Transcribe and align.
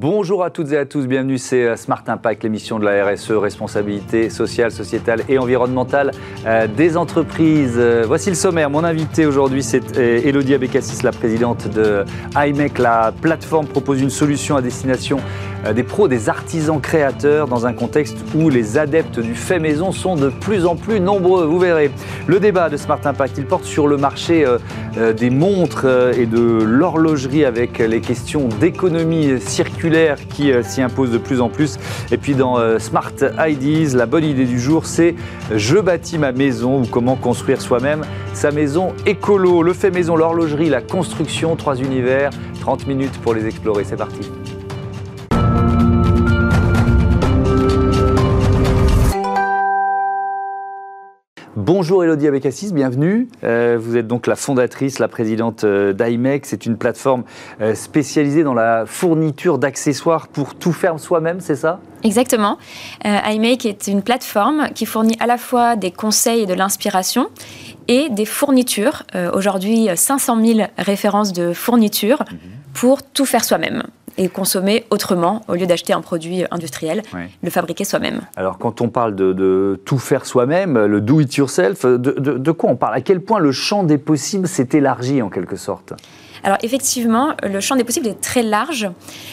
Bonjour 0.00 0.42
à 0.42 0.48
toutes 0.48 0.72
et 0.72 0.78
à 0.78 0.86
tous, 0.86 1.06
bienvenue, 1.06 1.36
c'est 1.36 1.62
euh, 1.62 1.76
Smart 1.76 2.02
Impact, 2.06 2.42
l'émission 2.42 2.78
de 2.78 2.86
la 2.86 3.04
RSE, 3.04 3.32
responsabilité 3.32 4.30
sociale, 4.30 4.72
sociétale 4.72 5.24
et 5.28 5.36
environnementale 5.36 6.12
euh, 6.46 6.66
des 6.66 6.96
entreprises. 6.96 7.74
Euh, 7.76 8.04
voici 8.06 8.30
le 8.30 8.34
sommaire, 8.34 8.70
mon 8.70 8.82
invité 8.82 9.26
aujourd'hui 9.26 9.62
c'est 9.62 9.98
Elodie 9.98 10.54
Abécassis, 10.54 11.02
la 11.02 11.12
présidente 11.12 11.68
de 11.68 12.06
IMEC. 12.34 12.78
La 12.78 13.12
plateforme 13.12 13.66
propose 13.66 14.00
une 14.00 14.08
solution 14.08 14.56
à 14.56 14.62
destination 14.62 15.18
des 15.74 15.82
pros, 15.82 16.08
des 16.08 16.28
artisans 16.28 16.80
créateurs 16.80 17.48
dans 17.48 17.66
un 17.66 17.72
contexte 17.72 18.16
où 18.34 18.48
les 18.48 18.78
adeptes 18.78 19.20
du 19.20 19.34
fait 19.34 19.58
maison 19.58 19.92
sont 19.92 20.16
de 20.16 20.28
plus 20.28 20.66
en 20.66 20.76
plus 20.76 21.00
nombreux, 21.00 21.44
vous 21.44 21.58
verrez. 21.58 21.90
Le 22.26 22.40
débat 22.40 22.68
de 22.68 22.76
Smart 22.76 23.00
Impact, 23.04 23.38
il 23.38 23.46
porte 23.46 23.64
sur 23.64 23.86
le 23.86 23.96
marché 23.96 24.44
des 25.16 25.30
montres 25.30 25.86
et 26.16 26.26
de 26.26 26.62
l'horlogerie 26.62 27.44
avec 27.44 27.78
les 27.78 28.00
questions 28.00 28.48
d'économie 28.60 29.40
circulaire 29.40 30.16
qui 30.28 30.52
euh, 30.52 30.62
s'y 30.62 30.82
impose 30.82 31.10
de 31.10 31.18
plus 31.18 31.40
en 31.40 31.48
plus. 31.48 31.78
Et 32.10 32.16
puis 32.16 32.34
dans 32.34 32.58
euh, 32.58 32.78
Smart 32.78 33.12
Ideas, 33.38 33.96
la 33.96 34.06
bonne 34.06 34.24
idée 34.24 34.44
du 34.44 34.60
jour, 34.60 34.86
c'est 34.86 35.14
je 35.54 35.78
bâtis 35.78 36.18
ma 36.18 36.32
maison 36.32 36.82
ou 36.82 36.86
comment 36.86 37.16
construire 37.16 37.60
soi-même 37.60 38.02
sa 38.32 38.50
maison 38.50 38.92
écolo. 39.06 39.62
Le 39.62 39.72
fait 39.72 39.90
maison, 39.90 40.16
l'horlogerie, 40.16 40.68
la 40.68 40.82
construction, 40.82 41.56
trois 41.56 41.76
univers, 41.76 42.30
30 42.60 42.86
minutes 42.86 43.18
pour 43.22 43.34
les 43.34 43.46
explorer. 43.46 43.84
C'est 43.84 43.96
parti. 43.96 44.39
Bonjour 51.72 52.02
Elodie 52.02 52.26
Abécassis, 52.26 52.72
bienvenue. 52.72 53.28
Euh, 53.44 53.78
vous 53.80 53.96
êtes 53.96 54.08
donc 54.08 54.26
la 54.26 54.34
fondatrice, 54.34 54.98
la 54.98 55.06
présidente 55.06 55.62
euh, 55.62 55.92
d'IMEC. 55.92 56.44
C'est 56.44 56.66
une 56.66 56.76
plateforme 56.76 57.22
euh, 57.60 57.76
spécialisée 57.76 58.42
dans 58.42 58.54
la 58.54 58.86
fourniture 58.86 59.56
d'accessoires 59.56 60.26
pour 60.26 60.56
tout 60.56 60.72
faire 60.72 60.98
soi-même, 60.98 61.38
c'est 61.38 61.54
ça? 61.54 61.78
Exactement. 62.02 62.58
iMake 63.04 63.66
est 63.66 63.86
une 63.86 64.02
plateforme 64.02 64.70
qui 64.74 64.84
fournit 64.84 65.16
à 65.20 65.28
la 65.28 65.38
fois 65.38 65.76
des 65.76 65.92
conseils 65.92 66.40
et 66.40 66.46
de 66.46 66.54
l'inspiration 66.54 67.28
et 67.86 68.08
des 68.08 68.24
fournitures. 68.24 69.04
Aujourd'hui, 69.32 69.88
500 69.94 70.44
000 70.44 70.60
références 70.76 71.32
de 71.32 71.52
fournitures 71.52 72.24
mhm. 72.32 72.38
pour 72.74 73.04
tout 73.04 73.26
faire 73.26 73.44
soi-même 73.44 73.84
et 74.18 74.28
consommer 74.28 74.84
autrement 74.90 75.42
au 75.48 75.54
lieu 75.54 75.66
d'acheter 75.66 75.92
un 75.92 76.00
produit 76.00 76.44
industriel, 76.50 77.02
le 77.42 77.50
fabriquer 77.50 77.84
soi-même. 77.84 78.20
Alors 78.36 78.58
quand 78.58 78.80
on 78.80 78.88
parle 78.88 79.14
de, 79.14 79.80
tout 79.84 79.98
faire 79.98 80.26
soi-même, 80.26 80.78
le 80.84 81.00
do 81.00 81.20
it 81.20 81.34
yourself, 81.34 81.84
de, 81.84 81.96
de, 81.96 82.52
quoi 82.52 82.70
on 82.70 82.76
parle? 82.76 82.94
À 82.94 83.00
quel 83.00 83.20
point 83.20 83.38
le 83.38 83.52
champ 83.52 83.82
des 83.82 83.98
possibles 83.98 84.48
s'est 84.48 84.68
élargi 84.72 85.22
en 85.22 85.30
quelque 85.30 85.56
sorte? 85.56 85.94
Alors 86.42 86.58
effectivement, 86.62 87.34
le 87.42 87.60
champ 87.60 87.76
des 87.76 87.84
possibles 87.84 88.08
est 88.08 88.20
très 88.20 88.42
large. 88.42 88.88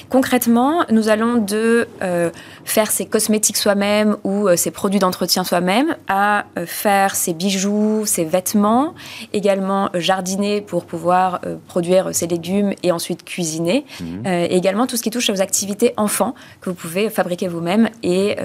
Concrètement, 0.09 0.83
nous 0.91 1.09
allons 1.09 1.36
de 1.36 1.88
euh, 2.02 2.30
faire 2.66 2.91
ses 2.91 3.05
cosmétiques 3.05 3.58
soi-même 3.58 4.17
ou 4.23 4.47
ses 4.55 4.69
euh, 4.69 4.73
produits 4.73 5.00
d'entretien 5.00 5.44
soi-même 5.44 5.95
à 6.08 6.45
euh, 6.58 6.66
faire 6.66 7.16
ses 7.16 7.33
bijoux, 7.33 8.05
ses 8.05 8.25
vêtements, 8.25 8.94
également 9.33 9.89
jardiner 9.94 10.61
pour 10.61 10.85
pouvoir 10.85 11.41
produire 11.67 12.13
ses 12.13 12.28
légumes 12.28 12.73
et 12.83 12.91
ensuite 12.91 13.23
cuisiner. 13.23 13.85
Mhm. 14.02 14.25
également 14.50 14.88
tout 14.88 14.97
ce 14.97 15.03
qui 15.03 15.09
touche 15.09 15.30
aux 15.30 15.41
activités 15.41 15.94
enfants 15.97 16.33
que 16.61 16.69
vous 16.69 16.75
pouvez 16.75 17.09
fabriquer 17.09 17.47
vous-même 17.47 17.89
et, 18.03 18.35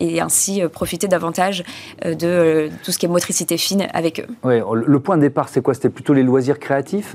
et, 0.00 0.20
ainsi 0.20 0.62
profiter 0.72 1.08
davantage 1.08 1.64
de 2.04 2.70
tout 2.82 2.92
ce 2.92 2.98
qui 2.98 3.06
est 3.06 3.08
motricité 3.08 3.56
fine 3.56 3.86
avec 3.92 4.20
eux. 4.20 4.26
Oui, 4.42 4.60
le 4.72 5.00
point 5.00 5.16
de 5.16 5.22
départ, 5.22 5.48
c'est 5.48 5.62
quoi? 5.62 5.74
C'était 5.74 5.88
plutôt 5.88 6.14
les 6.14 6.22
loisirs 6.22 6.58
créatifs? 6.58 7.14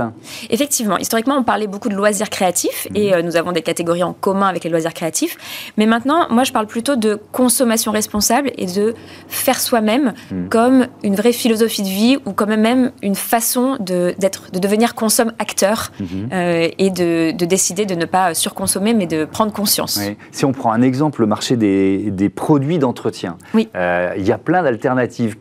Effectivement 0.49 0.92
Historiquement, 0.97 1.35
on 1.35 1.43
parlait 1.43 1.67
beaucoup 1.67 1.89
de 1.89 1.95
loisirs 1.95 2.29
créatifs 2.29 2.87
et 2.95 3.09
mhm. 3.09 3.13
euh, 3.13 3.21
nous 3.21 3.35
avons 3.35 3.51
des 3.51 3.61
catégories 3.61 4.03
en 4.03 4.13
commun 4.13 4.47
avec 4.47 4.63
les 4.63 4.69
loisirs 4.69 4.93
créatifs. 4.93 5.37
Mais 5.77 5.85
maintenant, 5.85 6.27
moi, 6.29 6.43
je 6.43 6.51
parle 6.51 6.67
plutôt 6.67 6.95
de 6.95 7.19
consommation 7.31 7.91
responsable 7.91 8.51
et 8.57 8.65
de 8.65 8.93
faire 9.27 9.59
soi-même 9.59 10.13
mhm. 10.31 10.49
comme 10.49 10.87
une 11.03 11.15
vraie 11.15 11.33
philosophie 11.33 11.83
de 11.83 11.87
vie 11.87 12.17
ou 12.25 12.33
comme 12.33 12.55
même 12.55 12.91
une 13.01 13.15
façon 13.15 13.77
de, 13.79 14.15
de 14.19 14.59
devenir 14.59 14.95
consomme-acteur 14.95 15.91
mhm. 15.99 16.29
euh, 16.31 16.69
et 16.77 16.89
de, 16.89 17.31
décider 17.31 17.85
de 17.85 17.95
ne 17.95 18.05
pas 18.05 18.33
surconsommer 18.33 18.93
mais 18.93 19.05
de 19.05 19.25
prendre 19.25 19.51
conscience. 19.51 19.99
Si 20.31 20.45
on 20.45 20.51
prend 20.51 20.71
un 20.71 20.81
exemple, 20.81 21.21
le 21.21 21.27
marché 21.27 21.55
des, 21.57 22.11
des 22.11 22.29
produits 22.29 22.79
d'entretien, 22.79 23.37
oui. 23.53 23.69
Euh, 23.75 24.13
il 24.17 24.25
y 24.25 24.31
a 24.31 24.37
plein 24.37 24.63
d'alternatives. 24.63 25.37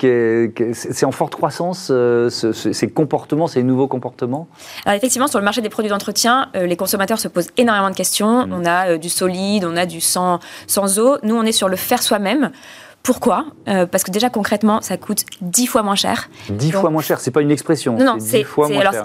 C'est 0.72 1.04
en 1.04 1.12
forte 1.12 1.34
croissance, 1.34 1.92
ces 2.28 2.88
comportements, 2.88 3.46
ces 3.46 3.62
nouveaux 3.62 3.88
comportements? 3.88 4.48
Alors 4.84 4.96
effectivement, 4.96 5.28
sur 5.28 5.40
le 5.42 5.44
marché 5.44 5.60
des 5.60 5.68
produits 5.68 5.90
d'entretien, 5.90 6.50
euh, 6.54 6.66
les 6.66 6.76
consommateurs 6.76 7.18
se 7.18 7.26
posent 7.26 7.50
énormément 7.56 7.90
de 7.90 7.96
questions. 7.96 8.46
Mm. 8.46 8.52
On 8.52 8.64
a 8.64 8.90
euh, 8.90 8.98
du 8.98 9.08
solide, 9.08 9.64
on 9.64 9.76
a 9.76 9.86
du 9.86 10.00
sans, 10.00 10.38
sans 10.68 11.00
eau. 11.00 11.18
Nous, 11.24 11.34
on 11.34 11.42
est 11.42 11.52
sur 11.52 11.68
le 11.68 11.74
faire 11.74 12.00
soi-même. 12.00 12.52
Pourquoi 13.02 13.46
euh, 13.68 13.84
Parce 13.86 14.04
que 14.04 14.12
déjà 14.12 14.30
concrètement, 14.30 14.80
ça 14.80 14.96
coûte 14.96 15.24
10 15.40 15.66
fois 15.66 15.82
moins 15.82 15.96
cher. 15.96 16.30
10 16.50 16.70
fois 16.70 16.90
moins 16.90 17.02
cher, 17.02 17.18
c'est 17.18 17.32
pas 17.32 17.40
une 17.40 17.50
expression. 17.50 17.96
Non, 17.96 18.04
non, 18.04 18.16
c'est 18.20 18.44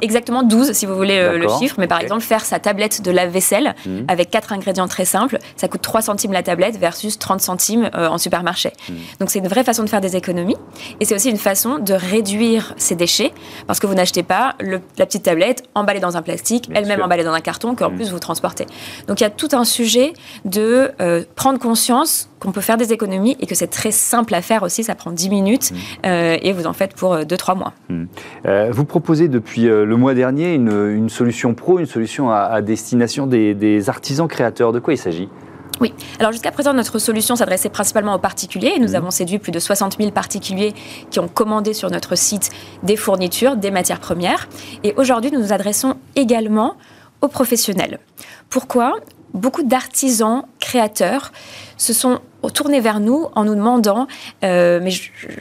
exactement 0.01 0.43
12 0.43 0.73
si 0.73 0.85
vous 0.85 0.95
voulez 0.95 1.17
euh, 1.17 1.37
le 1.37 1.47
chiffre. 1.59 1.75
Mais 1.79 1.87
par 1.87 1.99
exemple, 1.99 2.21
faire 2.21 2.45
sa 2.45 2.59
tablette 2.59 3.01
de 3.01 3.09
lave-vaisselle 3.09 3.75
mmh. 3.85 4.01
avec 4.07 4.29
quatre 4.29 4.53
ingrédients 4.53 4.87
très 4.87 5.05
simples, 5.05 5.39
ça 5.55 5.67
coûte 5.67 5.81
3 5.81 6.01
centimes 6.03 6.31
la 6.31 6.43
tablette 6.43 6.77
versus 6.77 7.17
30 7.17 7.41
centimes 7.41 7.89
euh, 7.95 8.07
en 8.07 8.19
supermarché. 8.19 8.69
Mmh. 8.69 8.93
Donc 9.19 9.31
c'est 9.31 9.39
une 9.39 9.47
vraie 9.47 9.63
façon 9.63 9.83
de 9.83 9.89
faire 9.89 10.01
des 10.01 10.15
économies. 10.15 10.57
Et 10.99 11.05
c'est 11.05 11.15
aussi 11.15 11.31
une 11.31 11.37
façon 11.37 11.79
de 11.79 11.93
réduire 11.93 12.75
ses 12.77 12.95
déchets 12.95 13.33
parce 13.65 13.79
que 13.79 13.87
vous 13.87 13.95
n'achetez 13.95 14.23
pas 14.23 14.55
la 14.59 15.05
petite 15.05 15.23
tablette 15.23 15.63
emballée 15.73 15.99
dans 15.99 16.17
un 16.17 16.21
plastique, 16.21 16.69
elle-même 16.73 17.01
emballée 17.01 17.23
dans 17.23 17.33
un 17.33 17.41
carton 17.41 17.73
qu'en 17.73 17.89
mmh. 17.89 17.95
plus 17.95 18.11
vous 18.11 18.19
transportez. 18.19 18.67
Donc 19.07 19.21
il 19.21 19.23
y 19.23 19.27
a 19.27 19.31
tout 19.31 19.49
un 19.53 19.63
sujet 19.63 20.13
de 20.45 20.91
prendre 21.35 21.57
conscience 21.57 22.29
qu'on 22.39 22.51
peut 22.51 22.61
faire 22.61 22.77
des 22.77 22.93
économies 22.93 23.35
et 23.39 23.45
que 23.45 23.55
c'est 23.55 23.67
très 23.67 23.91
simple 23.91 24.33
à 24.35 24.41
faire 24.41 24.63
aussi, 24.63 24.83
ça 24.83 24.95
prend 24.95 25.11
10 25.11 25.29
minutes 25.29 25.71
mmh. 25.71 25.75
euh, 26.05 26.37
et 26.41 26.53
vous 26.53 26.67
en 26.67 26.73
faites 26.73 26.93
pour 26.93 27.15
2-3 27.15 27.51
euh, 27.51 27.55
mois. 27.55 27.73
Mmh. 27.89 28.03
Euh, 28.45 28.69
vous 28.71 28.85
proposez 28.85 29.27
depuis 29.27 29.63
le 29.63 29.97
mois 29.97 30.13
dernier 30.13 30.53
une, 30.53 31.09
solution 31.09 31.53
pro, 31.53 31.79
une 31.79 31.85
solution 31.85 32.29
à, 32.29 32.61
destination 32.61 33.27
des, 33.27 33.89
artisans 33.89 34.27
créateurs. 34.27 34.71
De 34.71 34.79
quoi 34.79 34.93
il 34.93 34.97
s'agit? 34.97 35.29
Oui. 35.79 35.93
Alors 36.19 36.31
jusqu'à 36.31 36.51
présent, 36.51 36.73
notre 36.73 36.97
solution 36.97 37.35
s'adressait 37.35 37.69
principalement 37.69 38.15
aux 38.15 38.19
particuliers. 38.19 38.73
nous 38.79 38.91
mmh. 38.91 38.95
avons 38.95 39.11
séduit 39.11 39.37
plus 39.37 39.51
de 39.51 39.59
60 39.59 39.97
000 39.99 40.11
particuliers 40.11 40.73
qui 41.11 41.19
ont 41.19 41.27
commandé 41.27 41.73
sur 41.73 41.89
notre 41.91 42.15
site 42.15 42.49
des 42.83 42.95
fournitures, 42.95 43.55
des 43.55 43.71
matières 43.71 43.99
premières. 43.99 44.49
Et 44.83 44.93
aujourd'hui, 44.97 45.31
nous 45.31 45.39
nous 45.39 45.53
adressons 45.53 45.95
également 46.15 46.75
aux 47.21 47.27
professionnels. 47.27 47.99
Pourquoi? 48.49 48.95
Beaucoup 49.33 49.63
d'artisans 49.63 50.43
créateurs 50.59 51.31
se 51.77 51.93
sont 51.93 52.21
tournés 52.53 52.79
vers 52.79 52.99
nous 52.99 53.27
en 53.35 53.45
nous 53.45 53.55
demandant, 53.55 54.07
euh, 54.43 54.79
mais 54.81 54.91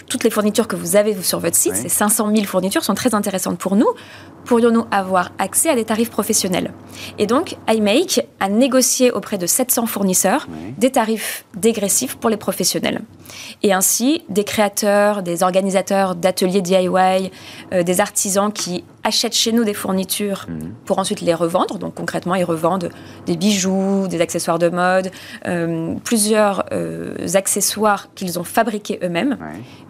toutes 0.09 0.25
les 0.25 0.31
fournitures 0.31 0.69
que 0.69 0.77
vous 0.77 0.97
avez 0.97 1.21
sur 1.23 1.41
votre 1.41 1.57
site, 1.57 1.77
ces 1.77 1.89
500 1.89 2.31
000 2.34 2.45
fournitures 2.45 2.84
sont 2.84 2.95
très 2.95 3.15
intéressantes 3.15 3.59
pour 3.59 3.77
nous. 3.77 3.89
Pourrions-nous 4.45 4.87
avoir 4.91 5.33
accès 5.39 5.69
à 5.69 5.75
des 5.75 5.85
tarifs 5.85 6.11
professionnels? 6.11 6.73
Et 7.19 7.27
donc, 7.27 7.56
iMake 7.69 8.27
a 8.41 8.49
négocié 8.49 9.11
auprès 9.11 9.39
de 9.39 9.47
700 9.47 9.87
fournisseurs 9.87 10.47
des 10.79 10.91
tarifs 10.91 11.45
dégressifs 11.56 12.17
pour 12.17 12.31
les 12.31 12.37
professionnels. 12.37 13.03
Et 13.62 13.72
ainsi, 13.72 14.22
des 14.28 14.44
créateurs, 14.44 15.22
des 15.22 15.42
organisateurs 15.42 16.14
d'ateliers 16.14 16.62
DIY, 16.62 17.31
euh, 17.72 17.82
des 17.82 18.00
artisans 18.00 18.53
qui 18.53 18.84
achètent 19.04 19.37
chez 19.37 19.53
nous 19.53 19.64
des 19.64 19.75
fournitures 19.75 20.47
mhm. 20.48 20.75
pour 20.84 20.98
ensuite 20.98 21.20
les 21.20 21.34
revendre. 21.34 21.78
Donc 21.78 21.94
concrètement, 21.94 22.34
ils 22.34 22.44
revendent 22.44 22.91
des 23.26 23.37
bijoux, 23.37 24.09
des 24.09 24.20
accessoires 24.20 24.59
de 24.59 24.69
mode, 24.69 25.10
euh, 25.47 25.94
plusieurs 26.04 26.64
euh, 26.72 27.14
accessoires 27.34 28.09
qu'ils 28.14 28.38
ont 28.38 28.44
fabriqués 28.44 28.98
eux-mêmes, 29.03 29.38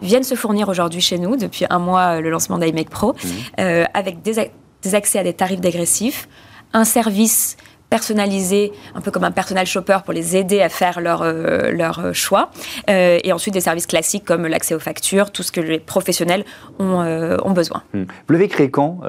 viennent 0.01 0.23
se 0.23 0.35
fournir 0.35 0.69
aujourd'hui 0.69 1.01
chez 1.01 1.17
nous 1.17 1.35
depuis 1.35 1.65
un 1.69 1.79
mois 1.79 2.21
le 2.21 2.29
lancement 2.29 2.57
d'iMake 2.57 2.89
Pro, 2.89 3.13
mhm. 3.57 3.85
avec 3.93 4.21
des, 4.21 4.51
des 4.81 4.95
accès 4.95 5.19
à 5.19 5.23
des 5.23 5.33
tarifs 5.33 5.61
dégressifs, 5.61 6.27
un 6.73 6.85
service 6.85 7.57
personnalisé, 7.89 8.73
un 8.95 9.01
peu 9.01 9.11
comme 9.11 9.23
un 9.23 9.31
personal 9.31 9.65
shopper 9.65 9.99
pour 10.03 10.13
les 10.13 10.35
aider 10.35 10.61
à 10.61 10.69
faire 10.69 10.99
leur, 10.99 11.21
euh, 11.21 11.71
leur 11.71 11.99
euh, 11.99 12.13
choix. 12.13 12.49
Euh, 12.89 13.19
et 13.23 13.31
ensuite 13.31 13.53
des 13.53 13.61
services 13.61 13.87
classiques 13.87 14.25
comme 14.25 14.45
l'accès 14.45 14.75
aux 14.75 14.79
factures, 14.79 15.31
tout 15.31 15.43
ce 15.43 15.51
que 15.51 15.61
les 15.61 15.79
professionnels 15.79 16.43
ont, 16.79 16.97
ont 17.43 17.51
besoin. 17.51 17.83
Hmm. 17.93 18.03
Vous 18.27 18.33
l'avez 18.33 18.47
créé 18.47 18.69
quand, 18.69 18.99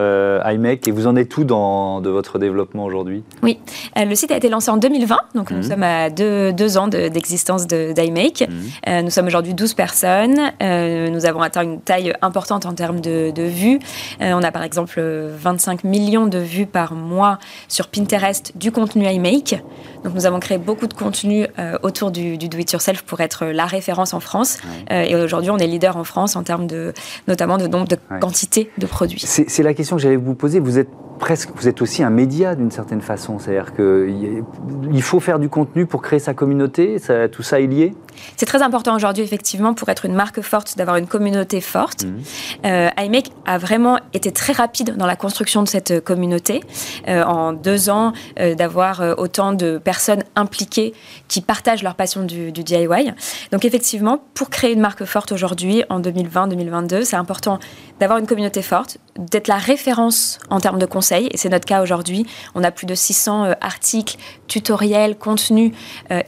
iMec, 0.44 0.86
et 0.86 0.90
vous 0.90 1.06
en 1.06 1.16
êtes 1.16 1.36
où 1.36 1.44
dans 1.44 2.00
de 2.00 2.10
votre 2.10 2.38
développement 2.38 2.84
aujourd'hui? 2.84 3.25
Oui, 3.42 3.58
le 3.96 4.14
site 4.14 4.30
a 4.30 4.36
été 4.36 4.48
lancé 4.48 4.70
en 4.70 4.76
2020, 4.76 5.16
donc 5.34 5.50
nous 5.50 5.58
hmm. 5.58 5.62
sommes 5.62 5.82
à 5.82 6.10
deux, 6.10 6.52
deux 6.52 6.78
ans 6.78 6.88
d'existence 6.88 7.66
d'iMake. 7.66 8.48
Hmm. 8.48 9.04
nous 9.04 9.10
sommes 9.10 9.26
aujourd'hui 9.26 9.54
12 9.54 9.74
personnes. 9.74 10.52
nous 10.60 11.26
avons 11.26 11.42
atteint 11.42 11.62
une 11.62 11.81
taille 11.81 12.12
importante 12.22 12.66
en 12.66 12.72
termes 12.72 13.00
de, 13.00 13.31
de 13.31 13.42
vues. 13.42 13.81
on 14.20 14.42
a 14.42 14.50
par 14.50 14.62
exemple 14.62 15.00
25 15.00 15.84
millions 15.84 16.26
de 16.26 16.38
vues 16.38 16.66
par 16.66 16.94
mois 16.94 17.38
sur 17.69 17.88
Pinterest 17.88 18.52
du 18.56 18.68
contenu 18.70 19.11
iMake. 19.11 19.61
Donc 20.04 20.14
nous 20.14 20.26
avons 20.26 20.40
créé 20.40 20.58
beaucoup 20.58 20.86
de 20.86 20.94
contenu 20.94 21.46
euh, 21.58 21.78
autour 21.82 22.10
du, 22.10 22.38
do-it-yourself 22.38 23.02
pour 23.02 23.20
être 23.20 23.46
la 23.46 23.66
référence 23.66 24.14
en 24.14 24.20
France. 24.20 24.58
Euh, 24.90 25.02
et 25.02 25.16
aujourd'hui, 25.16 25.50
on 25.50 25.58
est 25.58 25.66
leader 25.66 25.96
en 25.96 26.04
France 26.04 26.36
en 26.36 26.42
termes 26.42 26.66
de, 26.66 26.92
notamment 27.26 27.58
de 27.58 27.66
nombre 27.66 27.88
de 27.88 27.96
quantité 28.20 28.70
de 28.78 28.86
produits. 28.86 29.22
C'est 29.26 29.62
la 29.62 29.74
question 29.74 29.96
que 29.96 30.02
j'allais 30.02 30.16
vous 30.16 30.34
poser. 30.34 30.60
Vous 30.60 30.78
êtes 30.78 30.88
presque, 31.18 31.50
vous 31.54 31.68
êtes 31.68 31.82
aussi 31.82 32.02
un 32.02 32.10
média 32.10 32.54
d'une 32.54 32.70
certaine 32.70 33.00
façon. 33.00 33.38
C'est-à-dire 33.38 33.74
qu'il 33.74 35.02
faut 35.02 35.20
faire 35.20 35.38
du 35.38 35.48
contenu 35.48 35.84
pour 35.84 36.00
créer 36.00 36.20
sa 36.20 36.34
communauté. 36.34 36.96
tout 37.32 37.42
ça 37.42 37.60
est 37.60 37.66
lié? 37.66 37.94
C'est 38.36 38.46
très 38.46 38.62
important 38.62 38.96
aujourd'hui, 38.96 39.22
effectivement, 39.22 39.74
pour 39.74 39.88
être 39.88 40.04
une 40.04 40.14
marque 40.14 40.40
forte, 40.40 40.76
d'avoir 40.76 40.96
une 40.96 41.06
communauté 41.06 41.60
forte. 41.60 42.04
Mmh. 42.04 42.66
Euh, 42.66 42.88
iMake 42.98 43.30
a 43.46 43.58
vraiment 43.58 43.98
été 44.12 44.32
très 44.32 44.52
rapide 44.52 44.96
dans 44.96 45.06
la 45.06 45.16
construction 45.16 45.62
de 45.62 45.68
cette 45.68 46.02
communauté. 46.02 46.62
Euh, 47.06 47.22
en 47.22 47.52
deux 47.52 47.90
ans, 47.90 48.12
d'avoir 48.56 49.02
autant 49.18 49.52
de 49.52 49.78
personnes 49.78 49.97
impliquées 50.36 50.94
qui 51.28 51.40
partagent 51.40 51.82
leur 51.82 51.94
passion 51.94 52.24
du, 52.24 52.52
du 52.52 52.64
DIY. 52.64 53.12
Donc, 53.52 53.64
effectivement, 53.64 54.22
pour 54.34 54.50
créer 54.50 54.72
une 54.72 54.80
marque 54.80 55.04
forte 55.04 55.32
aujourd'hui, 55.32 55.84
en 55.88 56.00
2020-2022, 56.00 57.04
c'est 57.04 57.16
important 57.16 57.58
d'avoir 58.00 58.18
une 58.18 58.26
communauté 58.26 58.62
forte, 58.62 58.98
d'être 59.16 59.48
la 59.48 59.56
référence 59.56 60.38
en 60.50 60.60
termes 60.60 60.78
de 60.78 60.86
conseils. 60.86 61.28
Et 61.32 61.36
c'est 61.36 61.48
notre 61.48 61.66
cas 61.66 61.82
aujourd'hui. 61.82 62.26
On 62.54 62.62
a 62.62 62.70
plus 62.70 62.86
de 62.86 62.94
600 62.94 63.54
articles, 63.60 64.16
tutoriels, 64.46 65.16
contenus 65.16 65.72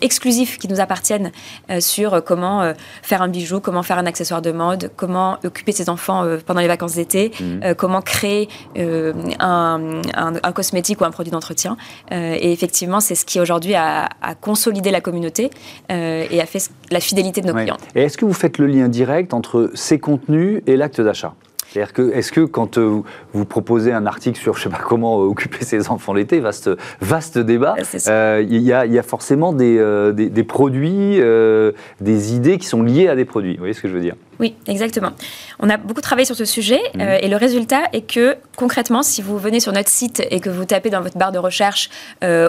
exclusifs 0.00 0.58
qui 0.58 0.68
nous 0.68 0.80
appartiennent 0.80 1.30
sur 1.78 2.14
euh, 2.20 2.20
comment 2.20 2.62
euh, 2.62 2.72
faire 3.02 3.22
un 3.22 3.28
bijou, 3.28 3.60
comment 3.60 3.82
faire 3.82 3.98
un 3.98 4.06
accessoire 4.06 4.42
de 4.42 4.52
mode, 4.52 4.90
comment 4.96 5.38
occuper 5.44 5.72
ses 5.72 5.88
enfants 5.88 6.24
euh, 6.24 6.38
pendant 6.44 6.60
les 6.60 6.68
vacances 6.68 6.94
d'été, 6.94 7.32
mhm. 7.40 7.74
comment 7.74 8.02
créer 8.02 8.48
un, 9.38 10.00
cosmétique 10.54 11.00
ou 11.00 11.04
un 11.04 11.10
produit 11.10 11.30
d'entretien. 11.30 11.76
et 12.10 12.52
effectivement, 12.52 13.00
c'est 13.00 13.14
ce 13.14 13.24
qui 13.24 13.40
aujourd'hui 13.40 13.49
a, 13.74 14.08
consolidé 14.40 14.90
la 14.90 15.00
communauté 15.00 15.50
et 15.88 16.40
a 16.40 16.46
fait 16.46 16.70
la 16.90 17.00
fidélité 17.00 17.40
de 17.40 17.48
nos 17.48 17.54
clients. 17.54 17.76
Et 17.94 18.02
est-ce 18.02 18.16
que 18.18 18.24
vous 18.24 18.32
faites 18.32 18.58
le 18.58 18.66
lien 18.66 18.88
direct 18.88 19.34
entre 19.34 19.70
ces 19.74 19.98
contenus 19.98 20.62
et 20.66 20.76
l'acte 20.76 21.00
d'achat? 21.00 21.34
C'est-à-dire 21.70 21.92
que, 21.92 22.12
est-ce 22.12 22.32
que 22.32 22.40
quand 22.40 22.78
euh, 22.78 23.02
vous 23.32 23.44
proposez 23.44 23.92
un 23.92 24.04
article 24.06 24.40
sur, 24.40 24.56
je 24.56 24.64
sais 24.64 24.68
pas 24.68 24.78
comment 24.78 25.20
euh, 25.20 25.26
occuper 25.26 25.64
ses 25.64 25.88
enfants 25.88 26.12
l'été, 26.12 26.40
vaste, 26.40 26.68
vaste 27.00 27.38
débat, 27.38 27.76
euh, 28.08 28.44
il 28.48 28.62
y, 28.62 28.72
a 28.72 29.02
forcément 29.04 29.52
des, 29.52 29.78
des, 30.12 30.44
produits, 30.44 31.20
des 32.00 32.34
idées 32.34 32.58
qui 32.58 32.66
sont 32.66 32.82
liées 32.82 33.08
à 33.08 33.14
des 33.14 33.24
produits. 33.24 33.52
Vous 33.52 33.60
voyez 33.60 33.74
ce 33.74 33.80
que 33.80 33.88
je 33.88 33.94
veux 33.94 34.00
dire? 34.00 34.16
Oui, 34.40 34.56
exactement. 34.66 35.10
On 35.60 35.68
a 35.70 35.76
beaucoup 35.76 36.00
travaillé 36.00 36.24
sur 36.24 36.34
ce 36.34 36.44
sujet 36.44 36.80
mmh. 36.94 37.00
et 37.20 37.28
le 37.28 37.36
résultat 37.36 37.82
est 37.92 38.02
que 38.02 38.36
concrètement, 38.56 39.02
si 39.02 39.22
vous 39.22 39.38
venez 39.38 39.60
sur 39.60 39.72
notre 39.72 39.90
site 39.90 40.26
et 40.30 40.40
que 40.40 40.50
vous 40.50 40.64
tapez 40.64 40.90
dans 40.90 41.02
votre 41.02 41.18
barre 41.18 41.32
de 41.32 41.38
recherche 41.38 41.90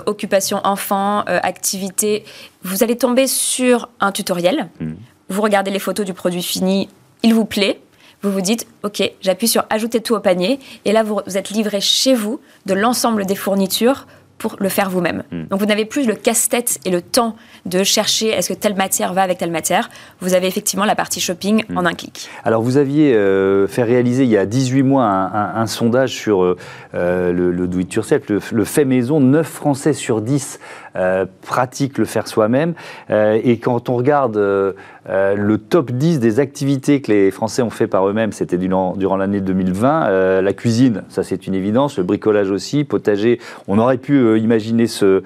occupation 0.05 0.61
enfant, 0.63 1.21
activité, 1.21 2.23
vous 2.63 2.83
allez 2.83 2.97
tomber 2.97 3.27
sur 3.27 3.89
un 3.99 4.11
tutoriel. 4.11 4.69
Mmh. 4.79 4.93
Vous 5.29 5.41
regardez 5.41 5.69
les 5.69 5.79
photos 5.79 6.05
du 6.05 6.13
produit 6.13 6.43
fini, 6.43 6.89
il 7.23 7.33
vous 7.33 7.45
plaît, 7.45 7.79
vous 8.21 8.31
vous 8.31 8.41
dites, 8.41 8.67
OK, 8.83 9.01
j'appuie 9.21 9.47
sur 9.47 9.63
ajouter 9.69 10.01
tout 10.01 10.15
au 10.15 10.19
panier, 10.19 10.59
et 10.85 10.91
là, 10.91 11.03
vous, 11.03 11.21
êtes 11.35 11.49
livré 11.49 11.81
chez 11.81 12.13
vous 12.13 12.39
de 12.65 12.73
l'ensemble 12.73 13.25
des 13.25 13.35
fournitures 13.35 14.05
pour 14.37 14.55
le 14.57 14.69
faire 14.69 14.89
vous-même. 14.89 15.21
Hmm. 15.31 15.43
Donc 15.51 15.59
vous 15.59 15.67
n'avez 15.67 15.85
plus 15.85 16.07
le 16.07 16.15
casse-tête 16.15 16.79
et 16.83 16.89
le 16.89 17.03
temps 17.03 17.35
de 17.67 17.83
chercher 17.83 18.29
est-ce 18.29 18.49
que 18.49 18.57
telle 18.57 18.73
matière 18.73 19.13
va 19.13 19.21
avec 19.21 19.37
telle 19.37 19.51
matière? 19.51 19.91
Vous 20.19 20.33
avez 20.33 20.47
effectivement 20.47 20.85
la 20.85 20.95
partie 20.95 21.19
shopping 21.19 21.63
hmm. 21.69 21.77
en 21.77 21.85
un 21.85 21.93
clic. 21.93 22.27
Alors 22.43 22.63
vous 22.63 22.77
aviez 22.77 23.13
euh, 23.13 23.67
fait 23.67 23.83
réaliser 23.83 24.23
il 24.23 24.31
y 24.31 24.37
a 24.37 24.47
18 24.47 24.81
mois 24.81 25.05
un, 25.05 25.67
sondage 25.67 26.15
sur 26.15 26.43
euh, 26.43 26.57
euh, 26.95 27.31
le, 27.31 27.67
do-it-yourself, 27.67 28.29
le, 28.29 28.39
le, 28.51 28.65
fait 28.65 28.83
maison. 28.83 29.19
9 29.19 29.45
Français 29.45 29.93
sur 29.93 30.21
10 30.21 30.59
euh, 30.97 31.25
pratique 31.41 31.97
le 31.97 32.03
faire 32.03 32.27
soi-même. 32.27 32.73
Euh, 33.11 33.39
et 33.45 33.59
quand 33.59 33.87
on 33.87 33.95
regarde 33.95 34.35
euh, 34.35 34.73
le 35.07 35.57
top 35.57 35.91
10 35.91 36.19
des 36.19 36.41
activités 36.41 37.01
que 37.01 37.13
les 37.13 37.31
Français 37.31 37.61
ont 37.61 37.69
fait 37.69 37.87
par 37.87 38.07
eux-mêmes, 38.09 38.33
c'était 38.33 38.57
durant, 38.57 39.17
l'année 39.17 39.39
2020, 39.39 40.41
la 40.41 40.53
cuisine, 40.53 41.03
ça 41.09 41.23
c'est 41.23 41.47
une 41.47 41.55
évidence, 41.55 41.97
le 41.97 42.03
bricolage 42.03 42.51
aussi, 42.51 42.83
potager, 42.83 43.39
on 43.67 43.79
aurait 43.79 43.97
pu 43.97 44.37
imaginer 44.37 44.85
ce, 44.87 45.23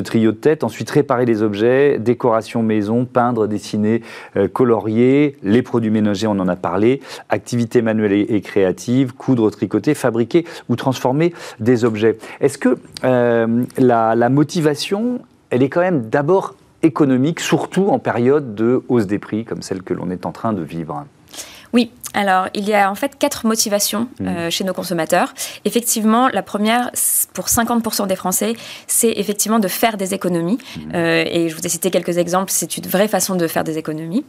trio 0.00 0.32
de 0.32 0.36
tête. 0.36 0.64
Ensuite, 0.64 0.90
réparer 0.90 1.26
les 1.26 1.42
objets, 1.42 1.98
décoration 1.98 2.62
maison, 2.62 3.04
peindre, 3.04 3.46
dessiner, 3.46 4.02
colorier, 4.52 5.36
les 5.42 5.62
produits 5.62 5.90
ménagers, 5.90 6.26
on 6.26 6.38
en 6.40 6.48
a 6.48 6.56
parlé, 6.56 7.00
activités 7.28 7.82
manuelles 7.82 8.12
et, 8.12 8.40
créatives, 8.40 9.14
coudre, 9.14 9.50
tricoter, 9.50 9.94
fabriquer 9.94 10.44
ou 10.68 10.76
transformer 10.76 11.32
des 11.60 11.84
objets. 11.84 12.18
Est-ce 12.40 12.58
que 12.58 12.76
la 13.78 14.28
motivation 14.28 14.93
elle 15.50 15.62
est 15.62 15.68
quand 15.68 15.80
même 15.80 16.08
d'abord 16.08 16.54
économique, 16.82 17.40
surtout 17.40 17.88
en 17.88 17.98
période 17.98 18.54
de 18.54 18.82
hausse 18.88 19.06
des 19.06 19.18
prix 19.18 19.44
comme 19.44 19.62
celle 19.62 19.82
que 19.82 19.94
l'on 19.94 20.10
est 20.10 20.26
en 20.26 20.32
train 20.32 20.52
de 20.52 20.62
vivre. 20.62 21.04
Oui, 21.72 21.90
alors 22.14 22.46
il 22.54 22.68
y 22.68 22.72
a 22.72 22.88
en 22.88 22.94
fait 22.94 23.18
quatre 23.18 23.46
motivations 23.46 24.06
mmh. 24.20 24.28
euh, 24.28 24.50
chez 24.50 24.62
nos 24.62 24.72
consommateurs. 24.72 25.34
Effectivement, 25.64 26.28
la 26.28 26.42
première, 26.42 26.90
pour 27.32 27.46
50% 27.46 28.06
des 28.06 28.14
Français, 28.14 28.54
c'est 28.86 29.12
effectivement 29.16 29.58
de 29.58 29.66
faire 29.66 29.96
des 29.96 30.14
économies. 30.14 30.58
Mmh. 30.58 30.80
Euh, 30.94 31.24
et 31.26 31.48
je 31.48 31.56
vous 31.56 31.66
ai 31.66 31.68
cité 31.68 31.90
quelques 31.90 32.16
exemples, 32.16 32.52
c'est 32.52 32.76
une 32.76 32.86
vraie 32.86 33.08
façon 33.08 33.34
de 33.34 33.46
faire 33.48 33.64
des 33.64 33.76
économies. 33.76 34.24